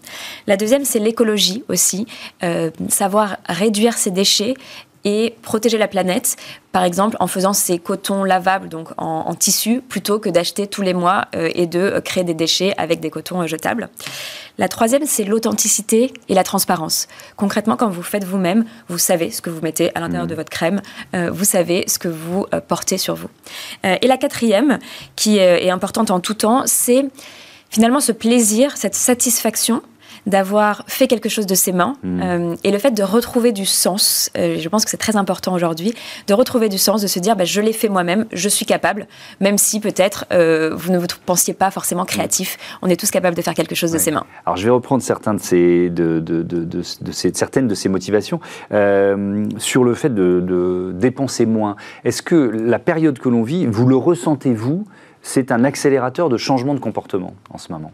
La 0.48 0.58
deuxième, 0.58 0.86
c'est 0.86 1.00
l'écologie 1.00 1.64
aussi, 1.70 2.08
euh, 2.44 2.72
savoir 2.90 3.38
réduire 3.48 3.94
ses 3.94 4.12
déchets 4.12 4.56
et 5.06 5.36
protéger 5.44 5.78
la 5.78 5.88
planète, 5.88 6.36
par 6.72 6.84
exemple 6.84 7.16
en 7.20 7.28
faisant 7.28 7.54
ces 7.54 7.78
cotons 7.78 8.24
lavables 8.24 8.68
donc 8.68 8.90
en, 8.98 9.34
tissu 9.36 9.82
plutôt 9.82 10.20
que 10.20 10.30
d'acheter 10.30 10.68
tous 10.68 10.82
les 10.82 10.94
mois 10.94 11.26
euh, 11.36 11.50
et 11.54 11.68
de 11.68 11.80
euh, 11.80 12.02
créer 12.02 12.24
des 12.24 12.34
déchets 12.34 12.74
avec 12.78 13.00
des 13.00 13.12
cotons 13.12 13.42
euh, 13.42 13.48
jetables. 13.48 13.90
La 14.58 14.68
troisième, 14.68 15.06
c'est 15.06 15.26
l'authenticité 15.26 16.14
et 16.28 16.34
la 16.34 16.44
transparence. 16.44 17.08
Concrètement, 17.36 17.76
quand 17.76 17.90
vous 17.90 18.02
faites 18.02 18.24
vous-même, 18.24 18.66
vous 18.88 18.98
savez 18.98 19.30
ce 19.30 19.42
que 19.42 19.50
vous 19.50 19.62
mettez 19.62 19.92
à 19.96 20.00
l'intérieur 20.00 20.26
mmh. 20.26 20.30
de 20.30 20.36
votre 20.36 20.50
crème, 20.50 20.82
vous 21.14 21.44
savez 21.44 21.84
ce 21.88 22.00
que 22.00 22.08
vous 22.08 22.46
portez 22.70 22.98
sur 22.98 23.16
vous. 23.16 23.28
et 23.84 24.08
la 24.08 24.16
quatrième, 24.16 24.80
qui 25.18 25.40
est 25.40 25.70
importante 25.70 26.10
en 26.10 26.22
tout 26.22 26.36
temps, 26.36 26.64
c'est 26.68 27.04
finalement 27.70 28.00
ce 28.00 28.14
plaisir, 28.14 28.78
cette 28.78 28.96
satisfaction 28.96 29.82
d'avoir 30.26 30.84
fait 30.88 31.08
quelque 31.08 31.30
chose 31.30 31.46
de 31.46 31.56
ses 31.56 31.72
mains 31.72 31.98
mmh. 32.04 32.22
euh, 32.22 32.56
et 32.64 32.72
le 32.72 32.78
fait 32.78 32.92
de 32.92 33.04
retrouver 33.04 33.52
du 33.52 33.66
sens. 33.66 34.30
Euh, 34.38 34.58
je 34.60 34.70
pense 34.70 34.86
que 34.86 34.92
c'est 34.92 34.98
très 34.98 35.16
important 35.16 35.54
aujourd'hui 35.54 35.94
de 36.28 36.34
retrouver 36.34 36.70
du 36.70 36.78
sens, 36.78 37.02
de 37.02 37.08
se 37.08 37.20
dire 37.20 37.36
bah, 37.36 37.46
je 37.46 37.62
l'ai 37.62 37.74
fait 37.74 37.90
moi-même, 37.90 38.26
je 38.32 38.50
suis 38.50 38.66
capable, 38.66 39.08
même 39.40 39.58
si 39.58 39.80
peut-être 39.80 40.26
euh, 40.32 40.72
vous 40.76 40.92
ne 40.92 40.98
vous 40.98 41.08
pensiez 41.26 41.54
pas 41.54 41.72
forcément 41.72 42.06
créatif. 42.06 42.58
On 42.82 42.90
est 42.90 43.00
tous 43.00 43.12
capables 43.12 43.36
de 43.36 43.42
faire 43.42 43.54
quelque 43.54 43.76
chose 43.76 43.92
de 43.92 43.98
ses 43.98 44.12
mains. 44.12 44.26
Alors 44.46 44.58
je 44.58 44.66
vais 44.66 44.72
reprendre 44.72 45.04
certains 45.04 45.34
de 45.34 45.40
ces, 45.40 45.90
de, 45.90 46.20
de, 46.20 46.42
de, 46.44 46.82
ces, 46.82 47.34
certaines 47.34 47.68
de 47.68 47.76
ces 47.76 47.90
motivations 47.90 48.40
sur 49.58 49.84
le 49.84 49.94
fait 49.94 50.14
de, 50.14 50.92
dépenser 50.96 51.46
moins. 51.46 51.76
Est-ce 52.04 52.22
que 52.22 52.36
la 52.36 52.80
période 52.80 53.20
que 53.20 53.30
l'on 53.30 53.44
vit, 53.44 53.66
vous 53.66 53.86
le 53.86 53.96
ressentez 53.96 54.54
vous, 54.54 54.86
c'est 55.22 55.52
un 55.52 55.64
accélérateur 55.64 56.30
de 56.30 56.38
changement 56.38 56.74
de 56.74 56.80
comportement 56.80 57.34
en 57.50 57.58
ce 57.58 57.72
moment? 57.72 57.92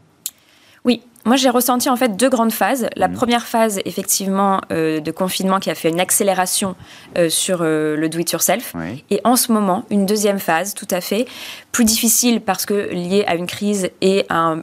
Moi, 1.25 1.35
j'ai 1.35 1.49
ressenti 1.49 1.89
en 1.89 1.95
fait 1.95 2.15
deux 2.15 2.29
grandes 2.29 2.51
phases. 2.51 2.87
La 2.95 3.07
mhm. 3.07 3.15
première 3.15 3.45
phase, 3.45 3.79
effectivement, 3.85 4.61
euh, 4.71 4.99
de 4.99 5.11
confinement 5.11 5.59
qui 5.59 5.69
a 5.69 5.75
fait 5.75 5.89
une 5.89 5.99
accélération 5.99 6.75
euh, 7.17 7.29
sur 7.29 7.59
euh, 7.61 7.95
le 7.95 8.09
do-it-yourself. 8.09 8.73
Et 9.09 9.21
en 9.23 9.35
ce 9.35 9.51
moment, 9.51 9.85
une 9.89 10.05
deuxième 10.05 10.39
phase, 10.39 10.73
tout 10.73 10.87
à 10.89 11.01
fait, 11.01 11.25
plus 11.71 11.85
difficile 11.85 12.41
parce 12.41 12.65
que 12.65 12.73
liée 12.91 13.23
à 13.27 13.35
une 13.35 13.47
crise 13.47 13.89
et 14.01 14.25
à 14.29 14.55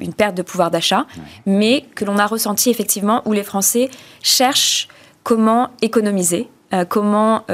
une 0.00 0.14
perte 0.14 0.34
de 0.36 0.42
pouvoir 0.42 0.70
d'achat, 0.70 1.06
mais 1.46 1.84
que 1.94 2.04
l'on 2.04 2.18
a 2.18 2.26
ressenti 2.26 2.70
effectivement 2.70 3.22
où 3.24 3.32
les 3.32 3.42
Français 3.42 3.90
cherchent 4.22 4.88
comment 5.22 5.70
économiser, 5.82 6.48
comment 6.88 7.44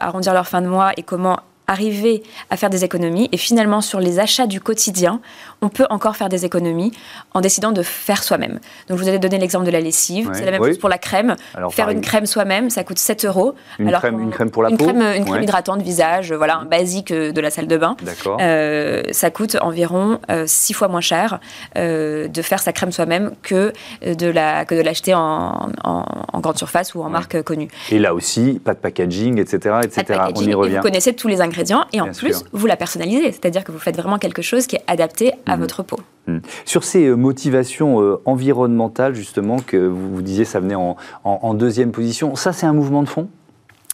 arrondir 0.00 0.34
leur 0.34 0.46
fin 0.46 0.60
de 0.60 0.68
mois 0.68 0.92
et 0.96 1.02
comment 1.02 1.38
arriver 1.72 2.22
à 2.50 2.56
faire 2.56 2.70
des 2.70 2.84
économies. 2.84 3.28
Et 3.32 3.36
finalement, 3.36 3.80
sur 3.80 4.00
les 4.00 4.20
achats 4.20 4.46
du 4.46 4.60
quotidien, 4.60 5.20
on 5.60 5.68
peut 5.68 5.86
encore 5.90 6.16
faire 6.16 6.28
des 6.28 6.44
économies 6.44 6.92
en 7.34 7.40
décidant 7.40 7.72
de 7.72 7.82
faire 7.82 8.22
soi-même. 8.22 8.60
Donc, 8.88 8.98
je 8.98 9.02
vous 9.02 9.08
avais 9.08 9.18
donné 9.18 9.38
l'exemple 9.38 9.66
de 9.66 9.70
la 9.70 9.80
lessive. 9.80 10.30
c'est 10.34 10.44
la 10.44 10.52
même 10.52 10.62
chose 10.62 10.78
pour 10.78 10.88
la 10.88 10.98
crème. 10.98 11.36
faire 11.70 11.88
une 11.90 12.00
crème 12.00 12.26
soi-même, 12.26 12.70
ça 12.70 12.84
coûte 12.84 12.98
7 12.98 13.24
euros. 13.24 13.54
Une, 13.78 13.88
alors 13.88 14.00
crème, 14.00 14.20
une 14.20 14.30
crème 14.30 14.50
pour 14.50 14.62
la 14.62 14.70
une 14.70 14.76
peau 14.76 14.84
crème, 14.84 15.02
Une 15.16 15.24
crème 15.24 15.42
hydratante 15.42 15.82
visage, 15.82 16.32
voilà, 16.32 16.58
un 16.58 16.64
basique 16.64 17.12
de 17.12 17.40
la 17.40 17.50
salle 17.50 17.66
de 17.66 17.76
bain. 17.76 17.96
Euh, 18.40 19.02
ça 19.10 19.30
coûte 19.30 19.56
environ 19.60 20.20
6 20.46 20.72
euh, 20.72 20.76
fois 20.76 20.88
moins 20.88 21.00
cher 21.00 21.40
euh, 21.76 22.28
de 22.28 22.42
faire 22.42 22.60
sa 22.60 22.72
crème 22.72 22.92
soi-même 22.92 23.32
que 23.42 23.72
de 24.04 24.26
la 24.26 24.64
que 24.64 24.74
de 24.74 24.80
l'acheter 24.80 25.14
en, 25.14 25.70
en, 25.84 26.40
grande 26.40 26.58
surface 26.58 26.94
ou 26.94 27.02
en 27.02 27.08
marque 27.08 27.40
connue. 27.42 27.68
Et 27.90 27.98
là 27.98 28.14
aussi, 28.14 28.60
pas 28.64 28.74
de 28.74 28.78
packaging, 28.78 29.38
etc. 29.38 29.76
etc. 29.84 30.20
on 30.34 30.42
y 30.42 30.54
revient. 30.54 30.76
vous 30.76 30.82
connaissez 30.82 31.14
tous 31.14 31.28
les 31.28 31.40
ingrédients 31.40 31.61
et 31.92 32.00
en 32.00 32.12
plus, 32.12 32.44
vous 32.52 32.66
la 32.66 32.76
personnalisez, 32.76 33.32
c'est-à-dire 33.32 33.64
que 33.64 33.72
vous 33.72 33.78
faites 33.78 33.96
vraiment 33.96 34.18
quelque 34.18 34.42
chose 34.42 34.66
qui 34.66 34.76
est 34.76 34.84
adapté 34.86 35.32
à 35.46 35.56
mmh. 35.56 35.60
votre 35.60 35.82
peau. 35.82 36.00
Mmh. 36.26 36.38
Sur 36.64 36.84
ces 36.84 37.06
euh, 37.06 37.14
motivations 37.14 38.00
euh, 38.00 38.20
environnementales, 38.24 39.14
justement, 39.14 39.58
que 39.58 39.76
vous, 39.76 40.14
vous 40.14 40.22
disiez, 40.22 40.44
ça 40.44 40.60
venait 40.60 40.74
en, 40.74 41.54
deuxième 41.54 41.92
position, 41.92 42.34
ça 42.34 42.52
c'est 42.52 42.66
un 42.66 42.72
mouvement 42.72 43.02
de 43.02 43.08
fond? 43.08 43.28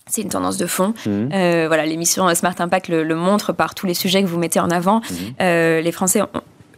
C'est 0.07 0.23
une 0.23 0.29
tendance 0.31 0.57
de 0.57 0.67
fond. 0.67 0.95
Mmh. 1.07 1.11
Euh, 1.33 1.65
voilà, 1.69 1.85
l'émission 1.85 2.33
Smart 2.35 2.55
Impact 2.59 2.89
le, 2.89 3.15
montre 3.15 3.53
par 3.53 3.75
tous 3.75 3.87
les 3.87 3.95
sujets 3.95 4.23
que 4.23 4.29
vous 4.29 4.39
mettez 4.39 4.61
en 4.61 4.71
avant. 4.71 5.03
les 5.39 5.93
Français 5.93 6.23
ont 6.23 6.29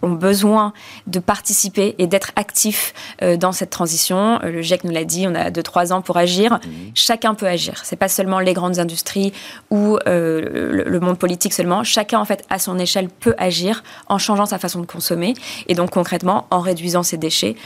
ont 0.02 0.12
besoin 0.12 0.72
de 1.06 1.18
participer 1.18 1.94
et 1.98 2.06
d'être 2.06 2.32
actifs 2.36 2.94
euh, 3.22 3.36
dans 3.36 3.52
cette 3.52 3.70
transition. 3.70 4.40
Euh, 4.42 4.50
le 4.50 4.62
GIEC 4.62 4.84
nous 4.84 4.92
l'a 4.92 5.04
dit, 5.04 5.26
on 5.28 5.34
a 5.34 5.50
2-3 5.50 5.92
ans 5.92 6.02
pour 6.02 6.16
agir. 6.16 6.54
Mmh. 6.54 6.68
Chacun 6.94 7.34
peut 7.34 7.46
agir. 7.46 7.80
C'est 7.84 7.96
pas 7.96 8.08
seulement 8.08 8.38
les 8.38 8.52
grandes 8.52 8.78
industries 8.78 9.32
ou 9.70 9.98
euh, 10.06 10.82
le, 10.84 11.00
monde 11.00 11.18
politique 11.18 11.52
seulement. 11.52 11.84
Chacun, 11.84 12.18
en 12.18 12.24
fait, 12.24 12.44
à 12.50 12.58
son 12.58 12.78
échelle, 12.78 13.08
peut 13.08 13.34
agir 13.38 13.82
en 14.08 14.18
changeant 14.18 14.46
sa 14.46 14.58
façon 14.58 14.80
de 14.80 14.86
consommer 14.86 15.34
et 15.66 15.74
donc 15.74 15.90
concrètement 15.90 16.46
en 16.50 16.60
réduisant 16.60 17.02
ses 17.02 17.16
déchets 17.16 17.56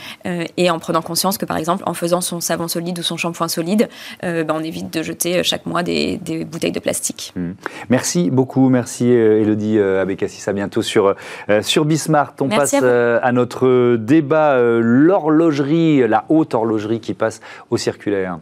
et 0.57 0.69
en 0.69 0.79
prenant 0.79 1.01
conscience 1.01 1.37
que, 1.37 1.45
par 1.45 1.57
exemple, 1.57 1.83
en 1.85 1.93
faisant 1.93 2.21
son 2.21 2.39
savon 2.39 2.67
solide 2.67 2.97
ou 2.99 3.03
son 3.03 3.17
shampoing 3.17 3.47
solide, 3.47 3.89
ben, 4.21 4.47
on 4.49 4.63
évite 4.63 4.91
de 4.93 5.03
jeter 5.03 5.43
chaque 5.43 5.65
mois 5.65 5.83
des, 5.83 6.17
bouteilles 6.49 6.71
de 6.71 6.79
plastique. 6.79 7.33
Mmh. 7.35 7.51
Merci 7.89 8.29
beaucoup. 8.29 8.69
Merci, 8.69 9.09
Elodie 9.09 9.79
Abécassis. 9.79 10.49
À 10.49 10.53
bientôt 10.53 10.81
sur, 10.81 11.15
sur 11.61 11.85
Bismarck. 11.85 12.24
On 12.39 12.49
passe 12.49 12.73
à, 12.73 12.83
euh, 12.83 13.19
à, 13.21 13.31
notre 13.31 13.95
débat, 13.95 14.53
euh, 14.53 14.79
l'horlogerie, 14.81 16.07
la 16.07 16.25
haute 16.29 16.53
horlogerie 16.53 16.99
qui 16.99 17.13
passe 17.13 17.41
au 17.69 17.77
circulaire. 17.77 18.39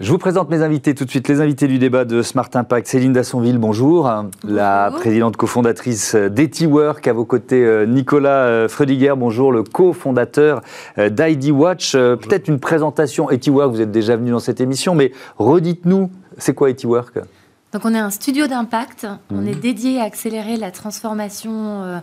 Je 0.00 0.12
vous 0.12 0.18
présente 0.18 0.48
mes 0.48 0.62
invités 0.62 0.94
tout 0.94 1.04
de 1.04 1.10
suite, 1.10 1.26
les 1.26 1.40
invités 1.40 1.66
du 1.66 1.80
débat 1.80 2.04
de 2.04 2.22
Smart 2.22 2.48
Impact. 2.54 2.86
Céline 2.86 3.12
Dassonville, 3.12 3.58
bonjour. 3.58 4.08
La 4.46 4.92
présidente 4.92 5.36
cofondatrice 5.36 6.14
d'EtiWork. 6.14 7.06
À 7.08 7.12
vos 7.12 7.24
côtés, 7.24 7.64
euh, 7.64 7.84
Nicolas 7.84 8.68
Frediger, 8.68 9.14
bonjour, 9.16 9.50
le 9.50 9.64
cofondateur 9.64 10.60
d'ID 10.96 11.50
Watch. 11.50 11.92
Peut-être 11.94 12.46
une 12.46 12.60
présentation. 12.60 13.28
EtiWork, 13.28 13.70
vous 13.72 13.80
êtes 13.80 13.90
déjà 13.90 14.16
venu 14.16 14.30
dans 14.30 14.38
cette 14.38 14.60
émission, 14.60 14.94
mais 14.94 15.10
redites-nous 15.36 16.10
c'est 16.38 16.54
quoi 16.54 16.70
EtiWork 16.70 17.18
donc 17.72 17.84
on 17.84 17.94
est 17.94 17.98
un 17.98 18.10
studio 18.10 18.46
d'impact, 18.46 19.06
on 19.30 19.44
est 19.46 19.54
mhm. 19.54 19.60
dédié 19.60 20.00
à 20.00 20.04
accélérer 20.04 20.56
la 20.56 20.70
transformation 20.70 21.82
euh, 21.84 21.98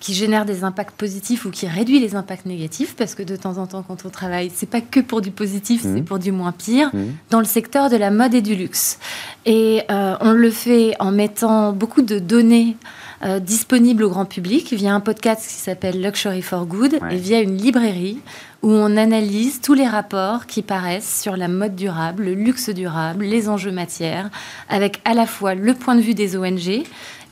qui 0.00 0.12
génère 0.12 0.44
des 0.44 0.64
impacts 0.64 0.96
positifs 0.96 1.44
ou 1.44 1.50
qui 1.50 1.68
réduit 1.68 2.00
les 2.00 2.16
impacts 2.16 2.46
négatifs, 2.46 2.96
parce 2.96 3.14
que 3.14 3.22
de 3.22 3.36
temps 3.36 3.58
en 3.58 3.68
temps 3.68 3.84
quand 3.86 4.04
on 4.04 4.10
travaille, 4.10 4.50
c'est 4.52 4.68
pas 4.68 4.80
que 4.80 4.98
pour 4.98 5.20
du 5.20 5.30
positif, 5.30 5.82
c'est 5.82 5.88
mhm. 5.88 6.04
pour 6.04 6.18
du 6.18 6.32
moins 6.32 6.50
pire, 6.50 6.90
mhm. 6.92 7.14
dans 7.30 7.38
le 7.38 7.44
secteur 7.44 7.90
de 7.90 7.96
la 7.96 8.10
mode 8.10 8.34
et 8.34 8.42
du 8.42 8.56
luxe. 8.56 8.98
Et 9.46 9.82
euh, 9.88 10.16
on 10.20 10.32
le 10.32 10.50
fait 10.50 10.94
en 10.98 11.12
mettant 11.12 11.72
beaucoup 11.72 12.02
de 12.02 12.18
données 12.18 12.76
euh, 13.24 13.38
disponibles 13.38 14.02
au 14.02 14.10
grand 14.10 14.24
public 14.24 14.72
via 14.72 14.92
un 14.92 15.00
podcast 15.00 15.46
qui 15.46 15.54
s'appelle 15.54 16.02
Luxury 16.02 16.42
for 16.42 16.66
Good 16.66 16.98
et 17.10 17.16
via 17.16 17.40
une 17.40 17.56
librairie 17.56 18.18
où 18.64 18.70
on 18.70 18.96
analyse 18.96 19.60
tous 19.60 19.74
les 19.74 19.86
rapports 19.86 20.46
qui 20.46 20.62
paraissent 20.62 21.20
sur 21.20 21.36
la 21.36 21.48
mode 21.48 21.76
durable, 21.76 22.24
le 22.24 22.32
luxe 22.32 22.70
durable, 22.70 23.26
les 23.26 23.50
enjeux 23.50 23.70
matières, 23.70 24.30
avec 24.70 25.02
à 25.04 25.12
la 25.12 25.26
fois 25.26 25.54
le 25.54 25.74
point 25.74 25.94
de 25.94 26.00
vue 26.00 26.14
des 26.14 26.34
ONG 26.34 26.82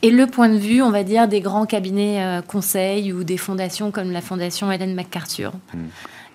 et 0.03 0.11
le 0.11 0.27
point 0.27 0.51
de 0.51 0.59
vue, 0.59 0.83
on 0.83 0.91
va 0.91 1.05
dire, 1.05 1.29
des 1.29 1.41
grands 1.41 1.65
cabinets 1.65 2.23
euh, 2.23 2.43
conseils 2.43 3.15
ou 3.15 3.25
des 3.25 3.39
fondations 3.39 3.91
comme 3.91 4.11
la 4.11 4.21
fondation 4.21 4.71
Helen 4.71 4.95
MacArthur. 4.95 5.53
Hmm. 5.73 5.87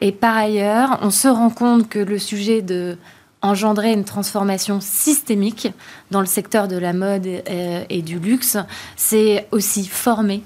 Et 0.01 0.11
par 0.11 0.35
ailleurs, 0.35 0.97
on 1.03 1.11
se 1.11 1.27
rend 1.27 1.51
compte 1.51 1.87
que 1.87 1.99
le 1.99 2.17
sujet 2.17 2.63
de 2.63 2.97
engendrer 3.43 3.93
une 3.93 4.03
transformation 4.03 4.79
systémique 4.81 5.67
dans 6.09 6.21
le 6.21 6.25
secteur 6.25 6.67
de 6.67 6.75
la 6.75 6.93
mode 6.93 7.27
euh, 7.27 7.83
et 7.87 8.01
du 8.01 8.17
luxe, 8.17 8.57
c'est 8.95 9.47
aussi 9.51 9.85
former 9.85 10.41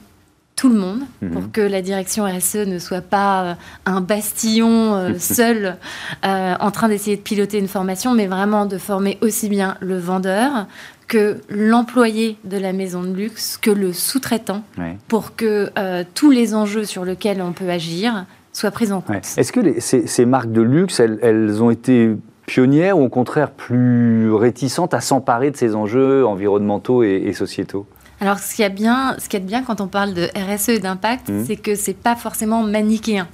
tout 0.62 0.70
le 0.70 0.76
monde 0.76 1.00
pour 1.32 1.42
mhm. 1.42 1.52
que 1.52 1.62
la 1.62 1.82
direction 1.82 2.24
RSE 2.26 2.68
ne 2.68 2.78
soit 2.78 3.02
pas 3.02 3.44
euh, 3.44 3.54
un 3.88 4.00
bastillon 4.00 4.94
euh, 4.94 5.14
seul 5.18 5.76
euh, 6.24 6.54
en 6.60 6.70
train 6.70 6.88
d'essayer 6.88 7.18
de 7.18 7.22
piloter 7.24 7.58
une 7.58 7.68
formation, 7.68 8.14
mais 8.14 8.28
vraiment 8.28 8.68
de 8.68 8.78
former 8.78 9.18
aussi 9.22 9.50
bien 9.50 9.76
le 9.80 9.98
vendeur 9.98 10.68
que 11.08 11.38
l'employé 11.50 12.38
de 12.44 12.60
la 12.60 12.74
maison 12.74 13.02
de 13.02 13.12
luxe, 13.12 13.58
que 13.60 13.72
le 13.72 13.92
sous-traitant, 13.92 14.62
pour 15.08 15.36
que 15.36 15.70
tous 16.14 16.32
les 16.32 16.56
enjeux 16.56 16.86
sur 16.86 17.04
lesquels 17.04 17.42
on 17.42 17.52
peut 17.52 17.70
agir 17.70 18.26
soient 18.54 18.72
pris 18.72 18.94
en 18.94 19.02
compte. 19.02 19.18
Est-ce 19.36 19.52
que 19.52 19.80
ces, 19.82 20.26
marques 20.26 20.54
de 20.54 20.62
luxe, 20.62 21.02
elles, 21.02 21.62
ont 21.62 21.70
été 21.70 22.16
pionnières 22.46 22.98
ou 22.98 23.04
au 23.04 23.10
contraire 23.10 23.52
plus 23.52 24.32
réticentes 24.32 24.94
à 24.94 25.02
s'emparer 25.02 25.52
de 25.52 25.58
ces 25.58 25.76
enjeux 25.76 26.26
environnementaux 26.26 27.04
et 27.04 27.34
sociétaux? 27.34 27.88
Alors, 28.22 28.38
ce 28.38 28.54
qui 28.54 28.62
est 28.62 28.70
bien, 28.70 29.16
ce 29.18 29.28
qui 29.28 29.36
est 29.36 29.40
bien 29.40 29.64
quand 29.64 29.82
on 29.82 29.88
parle 29.88 30.14
de 30.14 30.30
RSE 30.36 30.70
et 30.70 30.80
d'impact, 30.80 31.30
mmh. 31.30 31.46
c'est 31.48 31.56
que 31.56 31.74
c'est 31.74 31.96
pas 31.96 32.16
forcément 32.16 32.62
manichéen. 32.62 33.28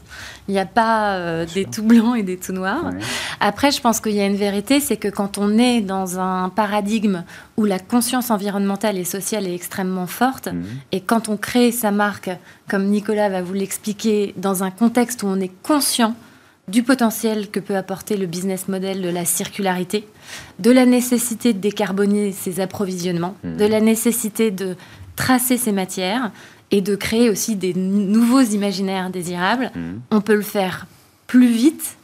Il 0.48 0.54
n'y 0.54 0.60
a 0.60 0.66
pas 0.66 1.16
euh, 1.16 1.46
des 1.54 1.66
tout 1.66 1.84
blancs 1.84 2.18
et 2.18 2.24
des 2.24 2.38
tout 2.38 2.54
noirs. 2.54 2.92
Après, 3.42 3.72
je 3.72 3.82
pense 3.82 4.00
qu'il 4.00 4.14
y 4.14 4.22
a 4.22 4.26
une 4.26 4.38
vérité, 4.38 4.80
c'est 4.80 4.96
que 4.96 5.10
quand 5.10 5.38
on 5.38 5.58
est 5.58 5.82
dans 5.82 6.20
un 6.20 6.48
paradigme 6.48 7.26
où 7.58 7.66
la 7.66 7.80
conscience 7.80 8.32
environnementale 8.32 8.98
et 8.98 9.04
sociale 9.04 9.46
est 9.46 9.54
extrêmement 9.54 10.08
forte, 10.08 10.48
mmh. 10.48 10.64
et 10.94 11.02
quand 11.02 11.28
on 11.28 11.36
crée 11.36 11.74
sa 11.74 11.92
marque, 11.92 12.30
comme 12.70 12.86
Nicolas 12.86 13.28
va 13.28 13.42
vous 13.42 13.54
l'expliquer, 13.54 14.34
dans 14.38 14.64
un 14.64 14.72
contexte 14.72 15.22
où 15.22 15.28
on 15.28 15.42
est 15.42 15.52
conscient 15.64 16.16
du 16.68 16.84
potentiel 16.84 17.50
que 17.50 17.62
peut 17.62 17.78
apporter 17.78 18.18
le 18.18 18.26
business 18.26 18.68
model 18.68 19.02
de 19.02 19.10
la 19.10 19.24
circularité, 19.24 20.06
de 20.60 20.72
la 20.72 20.86
nécessité 20.86 21.54
de 21.54 21.60
décarboner 21.60 22.34
ses 22.34 22.60
approvisionnements, 22.60 23.38
mmh. 23.44 23.56
de 23.56 23.66
la 23.66 23.80
nécessité 23.80 24.52
de 24.52 24.76
tracer 25.16 25.58
ses 25.58 25.72
matières 25.72 26.32
et 26.72 26.82
de 26.82 26.96
créer 26.96 27.30
aussi 27.30 27.56
des 27.56 27.74
nouveaux 27.74 28.42
imaginaires 28.42 29.10
désirables. 29.10 29.72
Mmh. 29.74 29.82
On 30.12 30.20
peut 30.20 30.36
le 30.36 30.42
faire 30.42 30.88
plus 31.26 31.48
vite 31.48 31.98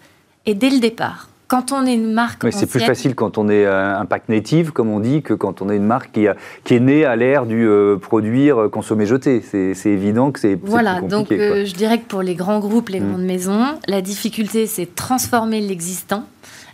et 0.46 0.56
dès 0.56 0.70
le 0.70 0.80
départ 0.80 1.28
quand 1.54 1.72
on 1.72 1.86
est 1.86 1.94
une 1.94 2.12
marque. 2.12 2.52
c'est 2.52 2.66
plus 2.66 2.80
facile 2.80 3.14
quand 3.14 3.38
on 3.38 3.48
est 3.48 3.68
un 3.68 4.02
euh, 4.02 4.06
pack 4.06 4.28
native, 4.28 4.72
comme 4.72 4.90
on 4.90 5.00
dit, 5.00 5.22
que 5.22 5.36
quand 5.36 5.62
on 5.62 5.70
est 5.70 5.76
une 5.76 5.86
marque 5.86 6.12
qui, 6.12 6.26
qui 6.64 6.74
est 6.74 6.80
née 6.80 7.06
à 7.06 7.16
l'ère 7.16 7.46
du 7.46 7.68
euh, 7.68 7.98
produire, 7.98 8.64
euh, 8.64 8.70
consommer, 8.70 9.06
jeter. 9.06 9.44
C'est 9.44 9.90
évident 9.90 10.32
que 10.32 10.40
c'est. 10.40 10.58
Voilà, 10.64 11.02
donc 11.02 11.28
je 11.30 11.74
dirais 11.76 12.00
que 12.00 12.06
pour 12.06 12.24
les 12.24 12.34
grands 12.34 12.60
groupes, 12.60 12.90
les 12.90 13.00
mm. 13.00 13.08
grandes 13.08 13.26
maisons, 13.26 13.66
la 13.88 14.02
difficulté, 14.02 14.66
c'est 14.66 14.96
transformer 14.96 15.62
l'existant. 15.62 16.24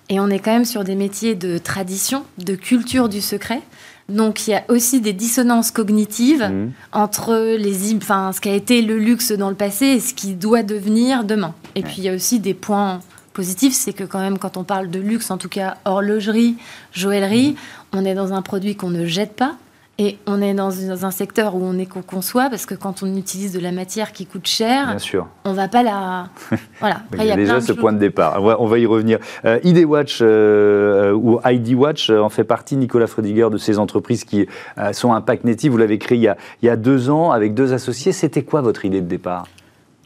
Et 0.08 0.22
on 0.22 0.30
est 0.30 0.40
quand 0.40 0.54
même 0.54 0.66
sur 0.66 0.86
des 0.86 0.96
métiers 0.96 1.36
de 1.36 1.58
tradition, 1.58 2.24
de 2.38 2.56
culture 2.56 3.10
du 3.10 3.20
secret. 3.20 3.60
Donc 4.08 4.48
il 4.48 4.52
y 4.52 4.56
a 4.56 4.64
aussi 4.70 5.02
des 5.02 5.14
dissonances 5.14 5.72
cognitives 5.72 6.44
mm. 6.50 6.72
entre 6.94 7.58
les, 7.58 7.96
enfin, 7.96 8.32
ce 8.32 8.40
qui 8.40 8.48
a 8.48 8.56
été 8.56 8.82
le 8.82 8.98
luxe 8.98 9.34
dans 9.34 9.50
le 9.50 9.56
passé 9.56 9.88
et 9.88 10.00
ce 10.00 10.14
qui 10.14 10.36
doit 10.36 10.64
devenir 10.64 11.26
demain. 11.26 11.54
Et 11.76 11.82
puis 11.82 11.96
il 11.98 12.06
y 12.06 12.10
a 12.10 12.14
aussi 12.14 12.40
des 12.40 12.54
points 12.54 13.02
positif, 13.30 13.74
c'est 13.74 13.94
que 13.94 14.04
quand 14.04 14.20
même, 14.20 14.38
quand 14.38 14.58
on 14.58 14.64
parle 14.64 14.90
de 14.90 15.00
luxe, 15.00 15.32
en 15.32 15.38
tout 15.38 15.50
cas 15.50 15.78
horlogerie, 15.86 16.58
joaillerie, 16.92 17.56
on 17.94 18.06
est 18.06 18.16
dans 18.16 18.34
un 18.34 18.42
produit 18.42 18.76
qu'on 18.76 18.90
ne 18.90 19.06
jette 19.06 19.36
pas. 19.36 19.56
Et 20.02 20.18
on 20.26 20.42
est 20.42 20.54
dans, 20.54 20.72
un 21.06 21.12
secteur 21.12 21.56
où 21.56 21.62
on 21.62 21.78
est 21.78 21.86
qu'on 21.86 22.02
conçoit, 22.02 22.50
parce 22.50 22.66
que 22.66 22.74
quand 22.74 23.04
on 23.04 23.18
utilise 23.18 23.52
de 23.52 23.60
la 23.60 23.74
matière 23.74 24.14
qui 24.14 24.26
coûte 24.26 24.48
cher, 24.48 24.88
Bien 24.88 24.98
sûr. 24.98 25.28
on 25.44 25.52
va 25.52 25.68
pas 25.68 25.84
la. 25.84 26.30
Voilà. 26.80 27.02
il 27.18 27.26
y 27.26 27.32
a, 27.32 27.36
déjà 27.36 27.60
ce 27.60 27.74
point 27.74 27.92
de 27.92 27.98
départ. 27.98 28.42
On 28.42 28.66
va, 28.66 28.80
y 28.80 28.86
revenir. 28.86 29.20
Euh, 29.44 29.60
ID 29.66 29.84
Watch 29.84 30.20
euh, 30.22 31.12
ou 31.12 31.42
ID 31.44 31.74
Watch 31.74 32.10
euh, 32.10 32.22
en 32.22 32.30
fait 32.30 32.46
partie, 32.46 32.78
Nicolas 32.78 33.08
Frediger, 33.08 33.50
de 33.52 33.58
ces 33.58 33.78
entreprises 33.78 34.24
qui 34.24 34.48
sont 34.94 35.12
Impact 35.12 35.44
Native. 35.44 35.74
Vous 35.74 35.78
l'avez 35.78 35.98
créé 35.98 36.18
il 36.18 36.22
y, 36.22 36.30
a, 36.30 36.38
il 36.62 36.68
y 36.68 36.70
a 36.70 36.78
deux 36.78 37.10
ans 37.10 37.32
avec 37.32 37.54
deux 37.54 37.74
associés. 37.74 38.14
C'était 38.14 38.44
quoi 38.44 38.62
votre 38.62 38.86
idée 38.86 39.02
de 39.02 39.08
départ? 39.08 39.48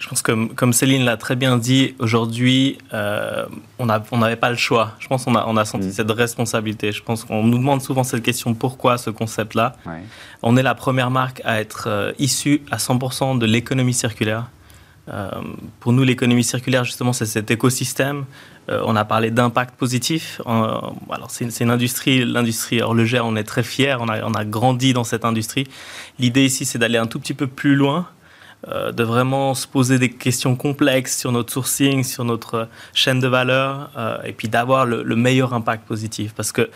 Je 0.04 0.10
pense 0.10 0.22
que, 0.22 0.54
comme 0.54 0.74
Céline 0.74 1.06
l'a 1.06 1.16
très 1.16 1.38
bien 1.38 1.56
dit, 1.56 1.96
aujourd'hui, 1.98 2.78
euh, 2.94 3.46
on 3.80 3.86
n'avait 3.86 4.36
pas 4.36 4.50
le 4.50 4.58
choix. 4.58 4.92
Je 5.00 5.08
pense 5.08 5.24
qu'on 5.24 5.36
a, 5.36 5.46
on 5.48 5.56
a 5.56 5.64
senti 5.64 5.88
mm. 5.88 5.92
cette 5.94 6.12
responsabilité. 6.12 6.92
Je 6.92 7.02
pense 7.02 7.24
qu'on 7.24 7.42
nous 7.42 7.58
demande 7.58 7.82
souvent 7.82 8.04
cette 8.04 8.22
question 8.22 8.54
pourquoi 8.54 8.98
ce 8.98 9.10
concept-là? 9.10 9.78
On 10.42 10.58
est 10.58 10.62
la 10.62 10.76
première 10.76 11.10
marque 11.10 11.42
à 11.46 11.62
être 11.62 11.86
euh, 11.88 12.12
issue 12.20 12.64
à 12.70 12.78
100% 12.78 13.38
de 13.38 13.46
l'économie 13.46 13.94
circulaire. 13.94 14.48
Euh, 15.08 15.30
pour 15.80 15.94
nous, 15.94 16.04
l'économie 16.04 16.44
circulaire, 16.44 16.84
justement, 16.84 17.14
c'est 17.14 17.26
cet 17.26 17.50
écosystème. 17.50 18.26
on 18.68 18.98
a 18.98 19.06
parlé 19.06 19.32
d'impact 19.32 19.76
positif. 19.78 20.42
alors, 20.46 21.30
c'est 21.30 21.62
une 21.62 21.72
industrie, 21.72 22.26
l'industrie 22.26 22.82
horlogère, 22.82 23.26
on 23.26 23.38
est 23.38 23.46
très 23.46 23.64
fiers, 23.64 23.96
on 24.02 24.10
a, 24.10 24.22
on 24.26 24.34
a 24.34 24.44
grandi 24.44 24.92
dans 24.92 25.06
cette 25.06 25.24
industrie. 25.24 25.66
L'idée 26.20 26.44
ici, 26.44 26.66
c'est 26.66 26.78
d'aller 26.78 26.98
un 26.98 27.08
tout 27.08 27.22
petit 27.22 27.34
peu 27.34 27.48
plus 27.48 27.76
loin 27.78 28.10
de 28.68 29.04
vraiment 29.04 29.54
se 29.54 29.68
poser 29.68 30.00
des 30.00 30.10
questions 30.10 30.56
complexes 30.56 31.18
sur 31.18 31.32
notre 31.32 31.52
sourcing, 31.52 32.04
sur 32.04 32.24
notre 32.24 32.68
chaîne 32.94 33.20
de 33.20 33.28
valeur, 33.28 33.92
euh, 33.98 34.18
et 34.24 34.34
puis 34.34 34.48
d'avoir 34.48 34.86
le, 34.86 35.16
meilleur 35.16 35.54
impact 35.54 35.86
positif. 35.86 36.34
Parce 36.34 36.52
que 36.52 36.70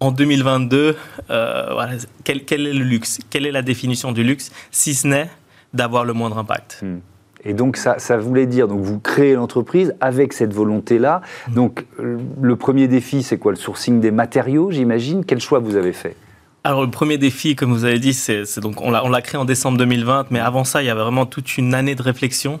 en 0.00 0.10
2022, 0.10 0.96
euh, 1.30 1.98
quel, 2.24 2.38
est 2.66 2.72
le 2.72 2.84
luxe? 2.84 3.20
Quelle 3.30 3.46
est 3.46 3.52
la 3.52 3.62
définition 3.62 4.12
du 4.12 4.24
luxe, 4.24 4.50
si 4.70 4.94
ce 4.94 5.06
n'est 5.06 5.30
d'avoir 5.72 6.04
le 6.04 6.12
moindre 6.12 6.38
impact? 6.38 6.80
Hmm. 6.82 6.98
Et 7.44 7.54
donc 7.54 7.76
ça, 7.76 7.98
ça, 7.98 8.16
voulait 8.16 8.46
dire, 8.46 8.68
donc 8.68 8.80
vous 8.80 9.00
créez 9.00 9.34
l'entreprise 9.34 9.94
avec 10.00 10.32
cette 10.32 10.52
volonté-là. 10.52 11.22
Hmm. 11.48 11.54
Donc 11.54 11.86
le 11.98 12.56
premier 12.56 12.88
défi, 12.88 13.22
c'est 13.22 13.38
quoi? 13.38 13.52
Le 13.52 13.58
sourcing 13.58 14.00
des 14.00 14.10
matériaux, 14.10 14.70
j'imagine. 14.70 15.24
Quel 15.24 15.40
choix 15.40 15.58
vous 15.60 15.76
avez 15.76 15.92
fait? 15.92 16.16
Alors 16.64 16.82
le 16.82 16.90
premier 16.90 17.18
défi, 17.18 17.56
comme 17.56 17.72
vous 17.72 17.84
avez 17.84 17.98
dit, 17.98 18.14
c'est 18.14 18.60
donc 18.60 18.80
on 18.80 18.90
l'a 18.90 19.22
créé 19.22 19.40
en 19.40 19.44
décembre 19.44 19.78
2020, 19.78 20.26
mais 20.30 20.38
avant 20.38 20.62
ça, 20.62 20.82
il 20.82 20.86
y 20.86 20.90
avait 20.90 21.02
vraiment 21.02 21.26
toute 21.26 21.58
une 21.58 21.74
année 21.74 21.96
de 21.96 22.02
réflexion. 22.02 22.60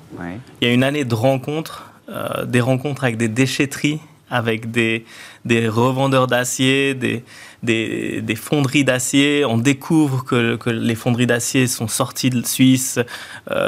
Il 0.60 0.66
y 0.66 0.70
a 0.70 0.74
une 0.74 0.82
année 0.82 1.04
de 1.04 1.14
rencontres, 1.14 1.92
euh, 2.08 2.44
des 2.44 2.60
rencontres 2.60 3.04
avec 3.04 3.16
des 3.16 3.28
déchetteries, 3.28 4.00
avec 4.28 4.72
des, 4.72 5.04
des 5.44 5.68
revendeurs 5.68 6.26
d'acier, 6.26 6.94
des, 6.94 7.24
des, 7.62 8.34
fonderies 8.36 8.84
d'acier. 8.84 9.44
On 9.44 9.58
découvre 9.58 10.24
que, 10.24 10.56
que, 10.56 10.70
les 10.70 10.94
fonderies 10.94 11.26
d'acier 11.26 11.66
sont 11.66 11.88
sorties 11.88 12.30
de 12.30 12.46
Suisse. 12.46 12.98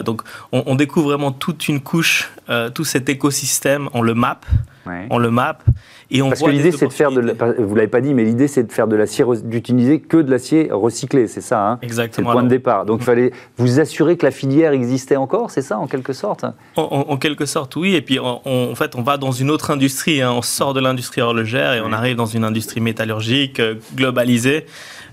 donc, 0.05 0.23
on, 0.53 0.75
découvre 0.75 1.09
vraiment 1.09 1.33
toute 1.33 1.69
une 1.69 1.81
couche, 1.81 2.31
tout 2.75 2.85
cet 2.85 3.09
écosystème. 3.09 3.89
On 3.93 4.03
le 4.03 4.15
map. 4.15 4.41
On 5.11 5.19
le 5.19 5.31
map 5.31 5.59
et 6.11 6.23
on 6.23 6.29
Parce 6.29 6.43
que 6.43 6.51
l'idée, 6.51 6.71
c'est 6.71 6.87
de 6.87 6.93
faire 6.93 7.11
de, 7.11 7.37
vous 7.59 7.75
l'avez 7.75 7.89
pas 7.89 8.01
dit, 8.01 8.15
mais 8.15 8.25
l'idée, 8.25 8.47
c'est 8.47 8.63
de 8.63 8.73
faire 8.73 8.87
de 8.87 8.95
l'acier, 8.95 9.25
d'utiliser 9.43 10.01
que 10.01 10.19
de 10.19 10.31
l'acier 10.31 10.69
recyclé, 10.71 11.27
c'est 11.27 11.41
ça. 11.41 11.67
Hein? 11.67 11.79
Exactement. 11.83 12.29
C'est 12.29 12.31
le 12.31 12.33
point 12.33 12.43
de 12.43 12.49
départ. 12.49 12.85
Donc, 12.85 13.01
il 13.01 13.05
fallait 13.05 13.33
vous 13.57 13.81
assurer 13.81 14.17
que 14.17 14.27
la 14.27 14.31
filière 14.31 14.73
existait 14.73 15.17
encore, 15.17 15.51
c'est 15.51 15.63
ça, 15.63 15.79
en 15.79 15.87
quelque 15.87 16.13
sorte? 16.13 16.45
En, 16.77 17.17
quelque 17.17 17.47
sorte, 17.47 17.75
oui. 17.77 17.95
Et 17.95 18.03
puis, 18.03 18.19
en 18.19 18.75
fait, 18.75 18.95
on 18.97 19.03
va 19.03 19.17
dans 19.17 19.33
une 19.33 19.51
autre 19.51 19.71
industrie. 19.71 20.21
Hein. 20.21 20.33
On 20.33 20.43
sort 20.43 20.75
de 20.75 20.81
l'industrie 20.81 21.21
horlogère 21.21 21.64
et 21.73 21.81
on 21.81 21.93
arrive 21.93 22.17
dans 22.17 22.27
une 22.27 22.45
industrie 22.45 22.81
métallurgique 22.81 23.61
euh, 23.61 23.77
globalisée. 23.95 24.67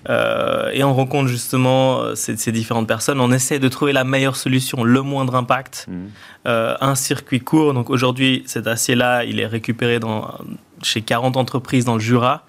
Euh, 0.10 0.72
et 0.74 0.84
on 0.84 0.94
rencontre 0.94 1.28
justement 1.28 2.02
euh, 2.02 2.16
ces, 2.16 2.52
différentes 2.52 2.88
personnes. 2.88 3.20
On 3.20 3.32
essaie 3.32 3.60
de 3.60 3.68
trouver 3.68 3.94
la 3.94 4.04
meilleure 4.04 4.36
solution, 4.36 4.84
le 4.84 5.02
moindre 5.02 5.36
impact, 5.36 5.88
mmh. 5.88 6.48
un 6.48 6.96
circuit 6.96 7.40
court. 7.40 7.74
Donc 7.74 7.90
aujourd'hui, 7.90 8.44
cet 8.46 8.68
acier-là, 8.68 9.24
il 9.24 9.40
est 9.40 9.46
récupéré 9.46 10.00
dans, 10.00 10.34
chez 10.82 11.02
40 11.02 11.38
entreprises 11.38 11.86
dans 11.86 11.96
le 11.96 12.00
Jura. 12.00 12.46